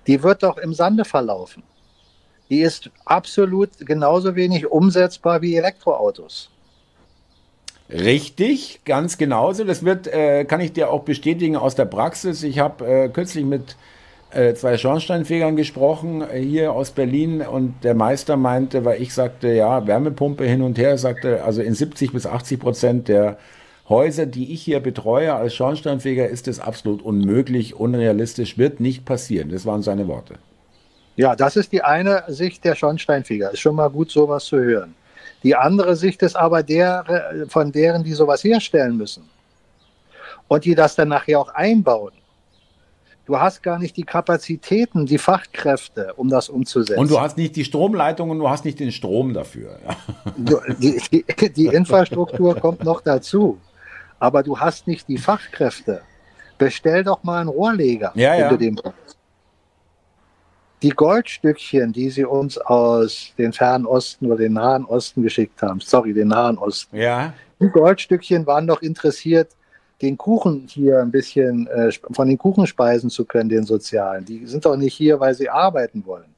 [0.07, 1.63] die wird doch im Sande verlaufen.
[2.49, 6.49] die ist absolut genauso wenig umsetzbar wie Elektroautos.
[7.89, 9.63] Richtig, ganz genauso.
[9.63, 12.43] Das wird, äh, kann ich dir auch bestätigen aus der Praxis.
[12.43, 13.94] Ich habe äh, kürzlich mit äh,
[14.55, 19.87] zwei Schornsteinfegern gesprochen äh, hier aus Berlin und der Meister meinte, weil ich sagte, ja,
[19.87, 23.37] Wärmepumpe hin und her, sagte, also in 70 bis 80 Prozent der
[23.87, 29.49] Häuser, die ich hier betreue als Schornsteinfeger, ist es absolut unmöglich, unrealistisch, wird nicht passieren.
[29.49, 30.35] Das waren seine Worte.
[31.15, 33.51] Ja, das ist die eine Sicht der Schornsteinfeger.
[33.51, 34.95] Ist schon mal gut, sowas zu hören.
[35.43, 39.29] Die andere Sicht ist aber der, von deren, die sowas herstellen müssen.
[40.47, 42.11] Und die das dann nachher auch einbauen.
[43.25, 46.99] Du hast gar nicht die Kapazitäten, die Fachkräfte, um das umzusetzen.
[46.99, 49.79] Und du hast nicht die Stromleitung und du hast nicht den Strom dafür.
[50.37, 53.59] Die, die, die Infrastruktur kommt noch dazu.
[54.19, 56.01] Aber du hast nicht die Fachkräfte.
[56.57, 58.49] Bestell doch mal einen Rohrleger, ja, wenn ja.
[58.49, 59.05] du den brauchst
[60.85, 65.79] die Goldstückchen, die sie uns aus den Fernen Osten oder den Nahen Osten geschickt haben,
[65.79, 67.33] sorry, den Nahen Osten, ja.
[67.59, 69.49] die Goldstückchen waren doch interessiert,
[70.01, 74.25] den Kuchen hier ein bisschen äh, von den Kuchen speisen zu können, den sozialen.
[74.25, 76.35] Die sind doch nicht hier, weil sie arbeiten wollen.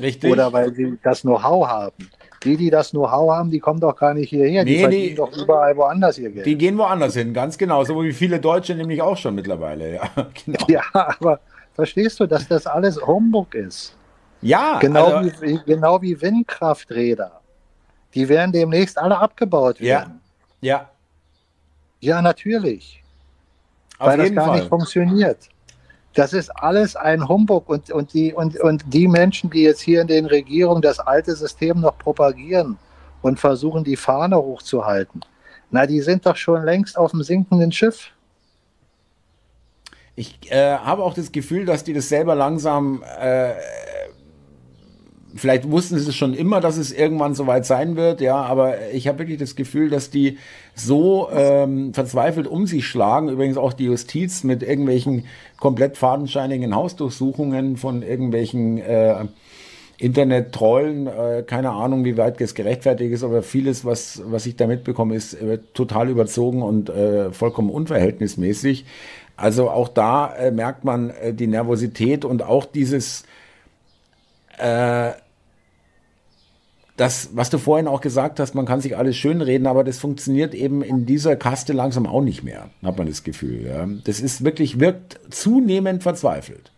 [0.00, 0.32] Richtig.
[0.32, 2.08] Oder weil sie das Know-how haben.
[2.42, 4.64] Die, die das Know-how haben, die kommen doch gar nicht hierher.
[4.64, 6.46] Die verdienen die, doch überall woanders ihr Geld.
[6.46, 7.84] Die gehen woanders hin, ganz genau.
[7.84, 9.94] So wie viele Deutsche nämlich auch schon mittlerweile.
[9.94, 10.02] Ja,
[10.44, 10.66] genau.
[10.68, 11.40] ja aber
[11.74, 13.96] Verstehst du, dass das alles Humbug ist?
[14.40, 14.78] Ja.
[14.78, 17.40] Genau, also, wie, genau wie Windkrafträder.
[18.14, 20.20] Die werden demnächst alle abgebaut werden.
[20.60, 20.78] Ja.
[20.78, 20.90] Ja,
[22.04, 23.02] ja natürlich.
[23.98, 24.58] Auf weil das gar Fall.
[24.58, 25.48] nicht funktioniert.
[26.14, 30.00] Das ist alles ein Humbug und, und, die, und, und die Menschen, die jetzt hier
[30.00, 32.78] in den Regierungen das alte System noch propagieren
[33.22, 35.24] und versuchen, die Fahne hochzuhalten,
[35.70, 38.10] na, die sind doch schon längst auf dem sinkenden Schiff.
[40.14, 43.54] Ich äh, habe auch das Gefühl, dass die das selber langsam, äh,
[45.34, 49.08] vielleicht wussten sie es schon immer, dass es irgendwann soweit sein wird, ja, aber ich
[49.08, 50.38] habe wirklich das Gefühl, dass die
[50.74, 55.24] so ähm, verzweifelt um sich schlagen, übrigens auch die Justiz mit irgendwelchen
[55.58, 59.24] komplett fadenscheinigen Hausdurchsuchungen von irgendwelchen äh,
[59.98, 64.66] Internet-Trollen, äh, keine Ahnung, wie weit das gerechtfertigt ist, aber vieles, was, was ich da
[64.66, 68.84] mitbekomme, ist äh, total überzogen und äh, vollkommen unverhältnismäßig.
[69.36, 73.24] Also auch da äh, merkt man äh, die Nervosität und auch dieses,
[74.58, 75.12] äh,
[76.96, 80.54] das, was du vorhin auch gesagt hast, man kann sich alles schönreden, aber das funktioniert
[80.54, 83.66] eben in dieser Kaste langsam auch nicht mehr, hat man das Gefühl.
[83.66, 83.86] Ja.
[84.04, 86.70] Das ist wirklich, wirkt zunehmend verzweifelt.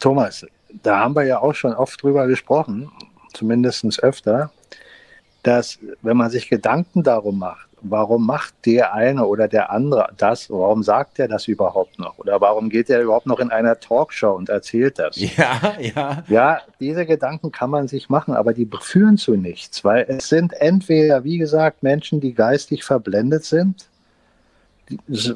[0.00, 0.44] Thomas,
[0.82, 2.90] da haben wir ja auch schon oft drüber gesprochen,
[3.32, 4.50] zumindest öfter,
[5.42, 10.50] dass wenn man sich Gedanken darum macht, warum macht der eine oder der andere das?
[10.50, 12.18] Warum sagt er das überhaupt noch?
[12.18, 15.16] Oder warum geht er überhaupt noch in einer Talkshow und erzählt das?
[15.36, 16.24] Ja, ja.
[16.28, 20.52] Ja, diese Gedanken kann man sich machen, aber die führen zu nichts, weil es sind
[20.54, 23.86] entweder, wie gesagt, Menschen, die geistig verblendet sind,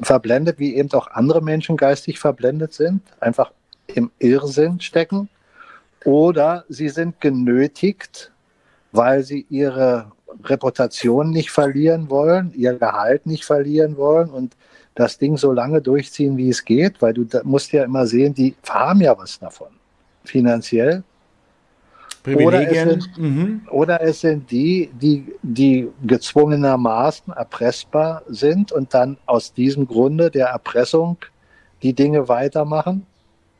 [0.03, 3.51] verblendet, wie eben auch andere Menschen geistig verblendet sind, einfach
[3.87, 5.29] im Irrsinn stecken,
[6.05, 8.31] oder sie sind genötigt,
[8.91, 10.11] weil sie ihre
[10.43, 14.55] Reputation nicht verlieren wollen, ihr Gehalt nicht verlieren wollen und
[14.95, 18.55] das Ding so lange durchziehen, wie es geht, weil du musst ja immer sehen, die
[18.67, 19.69] haben ja was davon,
[20.23, 21.03] finanziell.
[22.25, 23.61] Oder es, sind, mhm.
[23.71, 30.47] oder es sind die, die, die gezwungenermaßen erpressbar sind und dann aus diesem Grunde der
[30.47, 31.17] Erpressung
[31.83, 33.05] die Dinge weitermachen.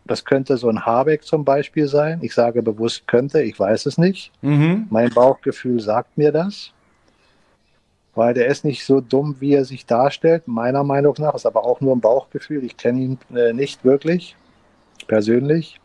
[0.07, 2.19] Das könnte so ein Habeck zum Beispiel sein.
[2.21, 4.31] Ich sage bewusst könnte, ich weiß es nicht.
[4.41, 4.87] Mhm.
[4.89, 6.71] Mein Bauchgefühl sagt mir das.
[8.15, 11.35] Weil der ist nicht so dumm, wie er sich darstellt, meiner Meinung nach.
[11.35, 12.63] Ist aber auch nur ein Bauchgefühl.
[12.63, 14.35] Ich kenne ihn äh, nicht wirklich
[15.07, 15.79] persönlich.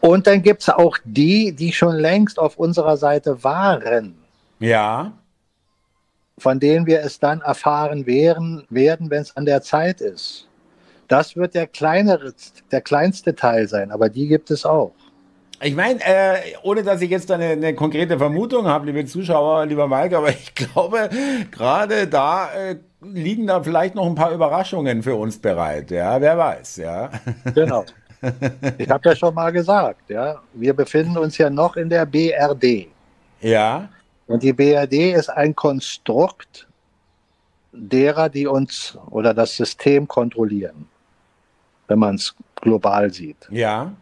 [0.00, 4.14] Und dann gibt es auch die, die schon längst auf unserer Seite waren.
[4.58, 5.12] Ja.
[6.36, 10.46] Von denen wir es dann erfahren werden, werden wenn es an der Zeit ist.
[11.14, 12.34] Das wird der kleinere,
[12.72, 14.90] der kleinste Teil sein, aber die gibt es auch.
[15.62, 19.86] Ich meine, äh, ohne dass ich jetzt eine, eine konkrete Vermutung habe, liebe Zuschauer, lieber
[19.86, 21.08] Mike, aber ich glaube,
[21.52, 25.92] gerade da äh, liegen da vielleicht noch ein paar Überraschungen für uns bereit.
[25.92, 27.10] Ja, wer weiß, ja.
[27.54, 27.84] Genau.
[28.78, 32.88] Ich habe ja schon mal gesagt, ja, wir befinden uns ja noch in der BRD.
[33.40, 33.88] Ja.
[34.26, 36.66] Und die BRD ist ein Konstrukt
[37.70, 40.88] derer, die uns oder das System kontrollieren
[41.88, 43.48] wenn man es global sieht.
[43.50, 43.92] Ja.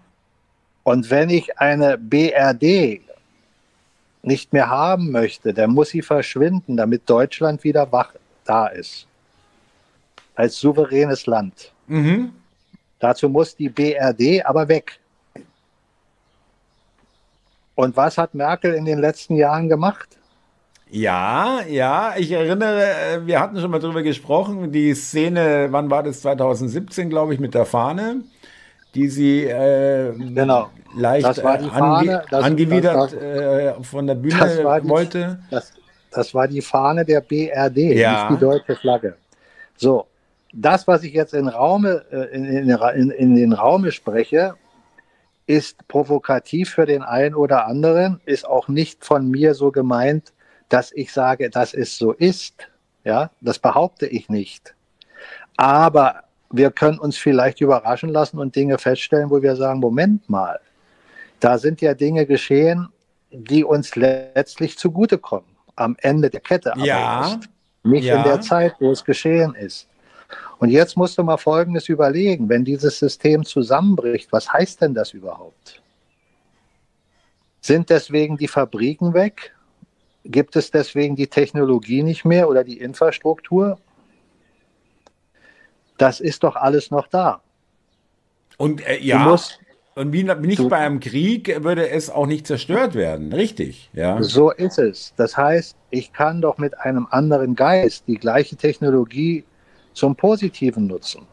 [0.84, 3.00] Und wenn ich eine BRD
[4.22, 8.14] nicht mehr haben möchte, dann muss sie verschwinden, damit Deutschland wieder wach
[8.44, 9.06] da ist.
[10.34, 11.72] Als souveränes Land.
[11.86, 12.32] Mhm.
[12.98, 14.98] Dazu muss die BRD aber weg.
[17.74, 20.08] Und was hat Merkel in den letzten Jahren gemacht?
[20.94, 26.02] Ja, ja, ich erinnere, äh, wir hatten schon mal drüber gesprochen, die Szene, wann war
[26.02, 26.20] das?
[26.20, 28.20] 2017, glaube ich, mit der Fahne,
[28.94, 30.68] die sie äh, genau.
[30.94, 35.38] leicht das die Fahne, ange angewidert das, das, äh, von der Bühne die, wollte.
[35.50, 35.72] Das,
[36.10, 38.28] das, war die Fahne der BRD, ja.
[38.28, 39.16] nicht die deutsche Flagge.
[39.76, 40.04] So,
[40.52, 44.56] das, was ich jetzt in, Raume, äh, in, in, in den Raume spreche,
[45.46, 50.34] ist provokativ für den einen oder anderen, ist auch nicht von mir so gemeint,
[50.72, 52.68] dass ich sage, dass es so ist.
[53.04, 54.74] Ja, das behaupte ich nicht.
[55.56, 60.60] Aber wir können uns vielleicht überraschen lassen und Dinge feststellen, wo wir sagen, Moment mal,
[61.40, 62.88] da sind ja Dinge geschehen,
[63.30, 65.50] die uns letztlich zugutekommen.
[65.76, 66.72] Am Ende der Kette.
[66.72, 67.40] Aber ja.
[67.82, 68.18] Nicht ja.
[68.18, 69.88] in der Zeit, wo es geschehen ist.
[70.58, 72.48] Und jetzt musst du mal Folgendes überlegen.
[72.48, 75.82] Wenn dieses System zusammenbricht, was heißt denn das überhaupt?
[77.60, 79.52] Sind deswegen die Fabriken weg?
[80.24, 83.78] Gibt es deswegen die Technologie nicht mehr oder die Infrastruktur?
[85.98, 87.42] Das ist doch alles noch da.
[88.56, 89.60] Und äh, ja, musst,
[89.94, 93.90] und wie nicht du, bei einem Krieg würde es auch nicht zerstört werden, richtig?
[93.92, 94.22] Ja.
[94.22, 95.12] So ist es.
[95.16, 99.44] Das heißt, ich kann doch mit einem anderen Geist die gleiche Technologie
[99.92, 101.26] zum Positiven nutzen.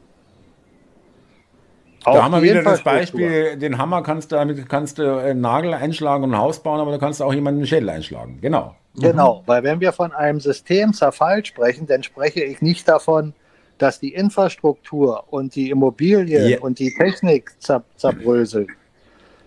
[2.05, 5.41] Auch da haben wir wieder das Beispiel, den Hammer kannst du damit kannst du einen
[5.41, 8.39] Nagel einschlagen und ein Haus bauen, aber du kannst auch jemanden einen Schädel einschlagen.
[8.41, 8.75] Genau.
[8.95, 9.47] Genau, mhm.
[9.47, 13.33] weil wenn wir von einem Systemzerfall sprechen, dann spreche ich nicht davon,
[13.77, 16.61] dass die Infrastruktur und die Immobilien yeah.
[16.61, 18.67] und die Technik zer zerbröseln,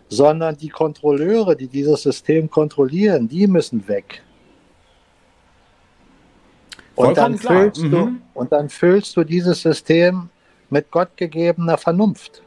[0.08, 4.22] sondern die Kontrolleure, die dieses System kontrollieren, die müssen weg.
[6.94, 7.90] Und dann, füllst mhm.
[7.90, 10.28] du, und dann füllst du dieses System
[10.72, 12.42] mit gottgegebener Vernunft.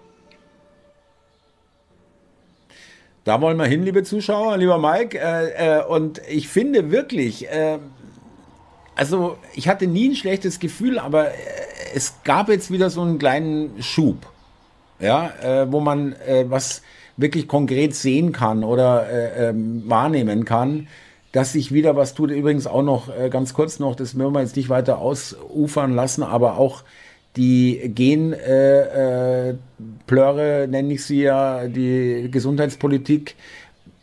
[3.24, 5.18] Da wollen wir hin, liebe Zuschauer, lieber Mike.
[5.18, 7.78] Äh, äh, und ich finde wirklich, äh,
[8.96, 11.34] also ich hatte nie ein schlechtes Gefühl, aber äh,
[11.94, 14.26] es gab jetzt wieder so einen kleinen Schub,
[15.00, 16.82] ja, äh, wo man äh, was
[17.18, 20.88] wirklich konkret sehen kann oder ähm, wahrnehmen kann
[21.32, 22.32] dass sich wieder was tut.
[22.32, 26.24] Übrigens auch noch äh, ganz kurz noch, das müssen wir jetzt nicht weiter ausufern lassen,
[26.24, 26.84] aber auch
[27.36, 29.60] die Genplöre,
[30.64, 33.36] äh, nenne ich sie ja, die Gesundheitspolitik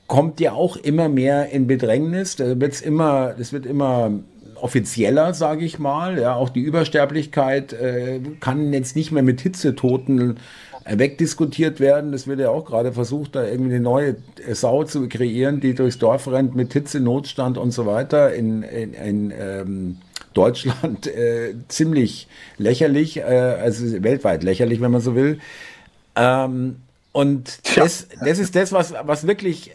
[0.07, 2.37] kommt ja auch immer mehr in Bedrängnis.
[2.37, 4.13] Da wird's immer, das wird immer
[4.57, 6.19] offizieller, sage ich mal.
[6.19, 10.37] Ja, auch die Übersterblichkeit äh, kann jetzt nicht mehr mit Hitzetoten
[10.85, 12.13] wegdiskutiert werden.
[12.13, 14.17] Das wird ja auch gerade versucht, da irgendwie eine neue
[14.53, 18.35] Sau zu kreieren, die durchs Dorf rennt mit Hitze, Notstand und so weiter.
[18.35, 19.97] In, in, in ähm,
[20.35, 22.29] Deutschland äh, ziemlich
[22.59, 25.39] lächerlich, äh, also weltweit lächerlich, wenn man so will.
[26.17, 26.77] Ähm,
[27.13, 29.73] und das, das ist das, was, was wirklich äh,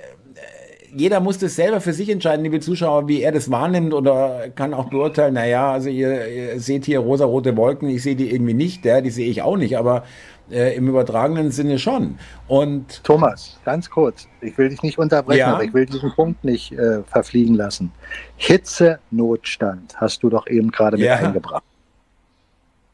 [0.96, 4.74] jeder muss das selber für sich entscheiden, liebe Zuschauer, wie er das wahrnimmt oder kann
[4.74, 8.86] auch beurteilen, naja, also ihr, ihr seht hier rosa-rote Wolken, ich sehe die irgendwie nicht,
[8.86, 10.04] ja, die sehe ich auch nicht, aber
[10.52, 12.18] äh, im übertragenen Sinne schon.
[12.48, 15.54] Und Thomas, ganz kurz, ich will dich nicht unterbrechen, ja?
[15.54, 17.92] aber ich will diesen Punkt nicht äh, verfliegen lassen.
[18.38, 21.64] Hitzenotstand hast du doch eben gerade mit eingebracht.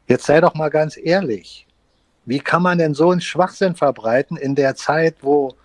[0.08, 1.68] Jetzt sei doch mal ganz ehrlich.
[2.26, 5.56] Wie kann man denn so einen Schwachsinn verbreiten in der Zeit, wo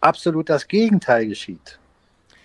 [0.00, 1.78] absolut das Gegenteil geschieht?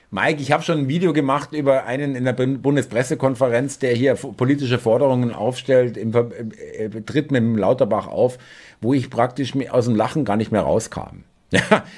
[0.09, 4.79] Mike, ich habe schon ein Video gemacht über einen in der Bundespressekonferenz, der hier politische
[4.79, 8.37] Forderungen aufstellt, im, äh, tritt mit dem Lauterbach auf,
[8.79, 11.23] wo ich praktisch aus dem Lachen gar nicht mehr rauskam.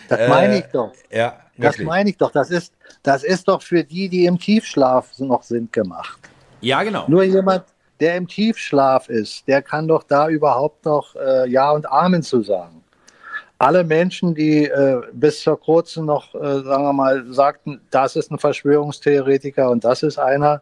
[0.07, 0.91] das meine ich doch.
[1.11, 2.31] Ja, das meine ich doch.
[2.31, 6.19] Das ist, das ist doch für die, die im Tiefschlaf noch sind, gemacht.
[6.61, 7.05] Ja, genau.
[7.07, 7.63] Nur jemand,
[7.99, 12.41] der im Tiefschlaf ist, der kann doch da überhaupt noch äh, Ja und Amen zu
[12.41, 12.79] sagen
[13.59, 18.31] alle Menschen, die äh, bis vor kurzem noch, äh, sagen wir mal, sagten, das ist
[18.31, 20.61] ein Verschwörungstheoretiker und das ist einer,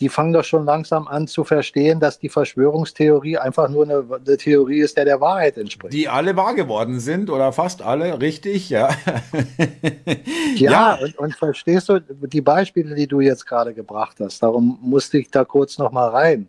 [0.00, 4.36] die fangen doch schon langsam an zu verstehen, dass die Verschwörungstheorie einfach nur eine, eine,
[4.38, 5.92] Theorie ist, der der Wahrheit entspricht.
[5.92, 8.88] Die alle wahr geworden sind oder fast alle, richtig, ja.
[10.56, 10.94] ja, ja.
[10.94, 15.30] Und, und, verstehst du die Beispiele, die du jetzt gerade gebracht hast, darum musste ich
[15.30, 16.48] da kurz noch mal rein,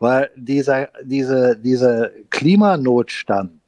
[0.00, 3.59] weil dieser, diese, diese Klimanotstand,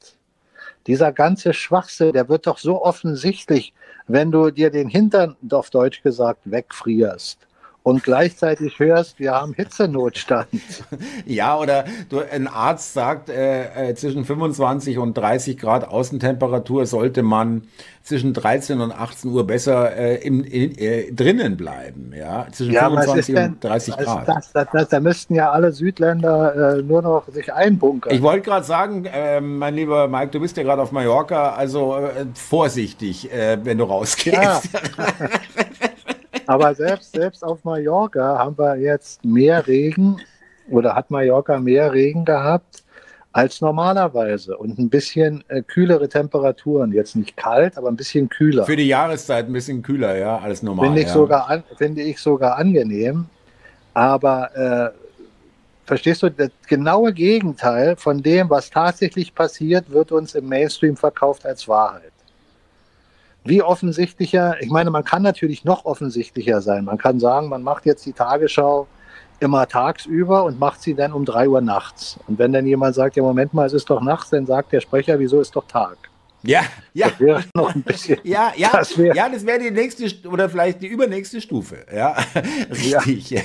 [0.86, 3.72] dieser ganze Schwachsinn, der wird doch so offensichtlich,
[4.06, 7.38] wenn du dir den Hintern, auf Deutsch gesagt, wegfrierst
[7.82, 10.48] und gleichzeitig hörst, wir haben Hitzenotstand.
[11.26, 17.22] Ja, oder du, ein Arzt sagt, äh, äh, zwischen 25 und 30 Grad Außentemperatur sollte
[17.22, 17.62] man
[18.02, 22.12] zwischen 13 und 18 Uhr besser äh, im, in, äh, drinnen bleiben.
[22.16, 24.28] Ja, zwischen Ja, 25 denn, und 30 was ist Grad.
[24.28, 28.12] Das, das, das, da müssten ja alle Südländer äh, nur noch sich einbunkern.
[28.12, 31.96] Ich wollte gerade sagen, äh, mein lieber Mike, du bist ja gerade auf Mallorca, also
[31.96, 34.36] äh, vorsichtig, äh, wenn du rausgehst.
[34.36, 34.60] Ja.
[36.52, 40.18] Aber selbst, selbst auf Mallorca haben wir jetzt mehr Regen
[40.70, 42.84] oder hat Mallorca mehr Regen gehabt
[43.32, 46.92] als normalerweise und ein bisschen äh, kühlere Temperaturen.
[46.92, 48.66] Jetzt nicht kalt, aber ein bisschen kühler.
[48.66, 50.88] Für die Jahreszeit ein bisschen kühler, ja, alles normal.
[50.88, 51.14] Finde ich, ja.
[51.14, 53.24] sogar an, finde ich sogar angenehm.
[53.94, 54.98] Aber äh,
[55.86, 61.46] verstehst du, das genaue Gegenteil von dem, was tatsächlich passiert, wird uns im Mainstream verkauft
[61.46, 62.11] als Wahrheit.
[63.44, 66.84] Wie offensichtlicher, ich meine, man kann natürlich noch offensichtlicher sein.
[66.84, 68.86] Man kann sagen, man macht jetzt die Tagesschau
[69.40, 72.20] immer tagsüber und macht sie dann um drei Uhr nachts.
[72.28, 74.80] Und wenn dann jemand sagt, ja, Moment mal, es ist doch nachts, dann sagt der
[74.80, 76.11] Sprecher, wieso ist doch Tag?
[76.44, 76.62] Ja,
[76.94, 77.08] ja.
[77.08, 78.18] Das wäre noch ein bisschen.
[78.24, 81.76] Ja, ja, Das wär- ja, das wäre die nächste St- oder vielleicht die übernächste Stufe.
[81.94, 82.16] Ja,
[82.70, 83.30] richtig.
[83.30, 83.42] Ja.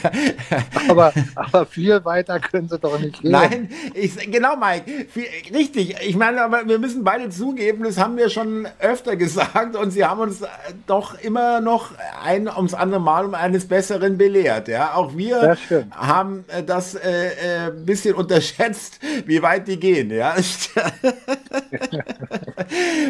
[0.90, 3.32] Aber, aber viel weiter können sie doch nicht gehen.
[3.32, 5.06] Nein, ich, genau, Mike.
[5.10, 5.96] Viel, richtig.
[6.02, 10.04] Ich meine, aber wir müssen beide zugeben, das haben wir schon öfter gesagt und sie
[10.06, 10.48] haben uns äh,
[10.88, 11.92] doch immer noch
[12.24, 14.68] ein ums andere Mal um eines Besseren belehrt.
[14.68, 15.56] Ja, auch wir
[15.92, 20.10] haben äh, das äh, äh, ein bisschen unterschätzt, wie weit die gehen.
[20.12, 20.36] Ja.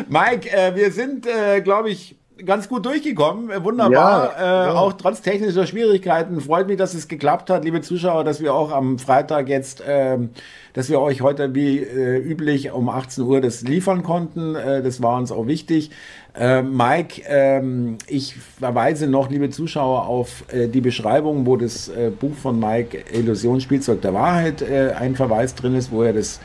[0.09, 2.15] Mike, äh, wir sind, äh, glaube ich,
[2.45, 3.49] ganz gut durchgekommen.
[3.49, 4.33] Äh, Wunderbar.
[4.37, 4.73] Ja, äh, ja.
[4.75, 6.39] Auch trotz technischer Schwierigkeiten.
[6.41, 10.29] Freut mich, dass es geklappt hat, liebe Zuschauer, dass wir auch am Freitag jetzt, ähm,
[10.73, 14.55] dass wir euch heute wie äh, üblich um 18 Uhr das liefern konnten.
[14.55, 15.91] Äh, das war uns auch wichtig.
[16.35, 22.11] Äh, Mike, ähm, ich verweise noch, liebe Zuschauer, auf äh, die Beschreibung, wo das äh,
[22.11, 26.39] Buch von Mike Illusion Spielzeug der Wahrheit äh, ein Verweis drin ist, wo ihr das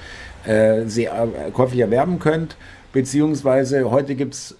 [0.46, 2.56] äh, sehr äh, käuflich erwerben könnt.
[2.92, 4.56] Beziehungsweise heute gibt's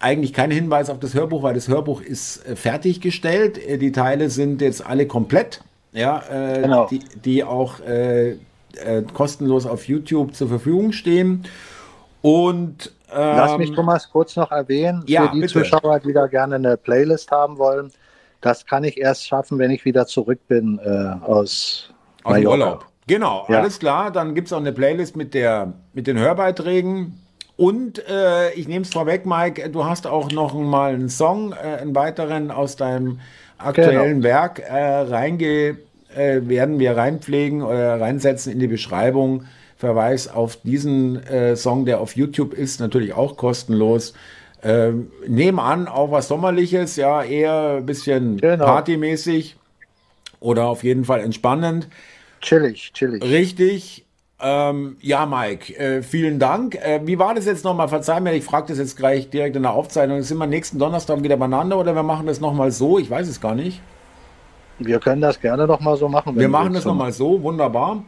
[0.00, 3.58] eigentlich kein Hinweis auf das Hörbuch, weil das Hörbuch ist äh, fertiggestellt.
[3.58, 5.60] Äh, Die Teile sind jetzt alle komplett,
[5.92, 6.86] ja, äh, Genau.
[6.86, 8.36] die, die auch äh, äh,
[9.12, 11.44] kostenlos auf YouTube zur Verfügung stehen.
[12.22, 15.52] Und ähm, Lass mich, Thomas, kurz noch erwähnen, ja, für die bitte.
[15.54, 17.90] Zuschauer, die da gerne eine Playlist haben wollen,
[18.40, 21.90] das kann ich erst schaffen, wenn ich wieder zurück bin äh, aus
[22.22, 22.46] Aus dem.
[22.46, 22.86] Urlaub.
[23.08, 23.60] Genau, Ja.
[23.60, 24.12] alles klar.
[24.12, 27.18] Dann gibt es auch eine Playlist mit, der, mit den Hörbeiträgen.
[27.58, 31.80] Und äh, ich nehme es vorweg, Mike, du hast auch noch mal einen Song, äh,
[31.80, 33.18] einen weiteren aus deinem
[33.58, 35.76] aktuellen Werk äh, reinge,
[36.16, 39.44] äh, werden wir reinpflegen oder reinsetzen in die Beschreibung.
[39.76, 44.14] Verweis auf diesen äh, Song, der auf YouTube ist, natürlich auch kostenlos.
[44.62, 48.66] Ähm, nehmen an, auch was Sommerliches, ja, eher ein bisschen Genau.
[48.66, 49.56] partymäßig
[50.38, 51.88] oder auf jeden Fall entspannend.
[52.40, 53.20] Chillig, chillig.
[53.22, 54.04] Richtig.
[54.40, 56.76] Ähm, ja, Mike, äh, vielen Dank.
[56.76, 57.88] Äh, wie war das jetzt nochmal?
[57.88, 60.22] Verzeih mir, ich frage das jetzt gleich direkt in der Aufzeichnung.
[60.22, 62.98] Sind wir nächsten Donnerstag wieder beieinander oder wir machen das nochmal so?
[63.00, 63.80] Ich weiß es gar nicht.
[64.78, 66.38] Wir können das gerne noch mal so machen.
[66.38, 68.04] Wir machen das nochmal so, wunderbar.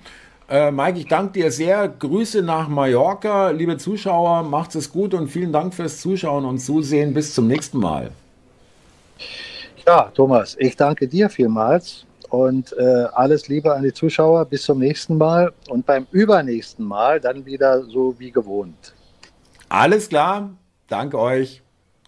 [0.48, 1.88] Äh, Mike, ich danke dir sehr.
[1.88, 3.50] Grüße nach Mallorca.
[3.50, 7.12] Liebe Zuschauer, macht es gut und vielen Dank fürs Zuschauen und Zusehen.
[7.12, 8.12] Bis zum nächsten Mal.
[9.84, 14.46] Ja, Thomas, ich danke dir vielmals und äh, alles Liebe an die Zuschauer.
[14.46, 18.94] Bis zum nächsten Mal und beim übernächsten Mal dann wieder so wie gewohnt.
[19.68, 20.50] Alles klar.
[20.88, 21.62] Danke euch.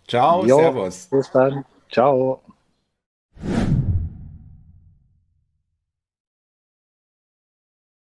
[0.08, 1.08] Ciao, Jo, Servus.
[1.10, 1.64] Bis dann.
[1.90, 2.40] Ciao.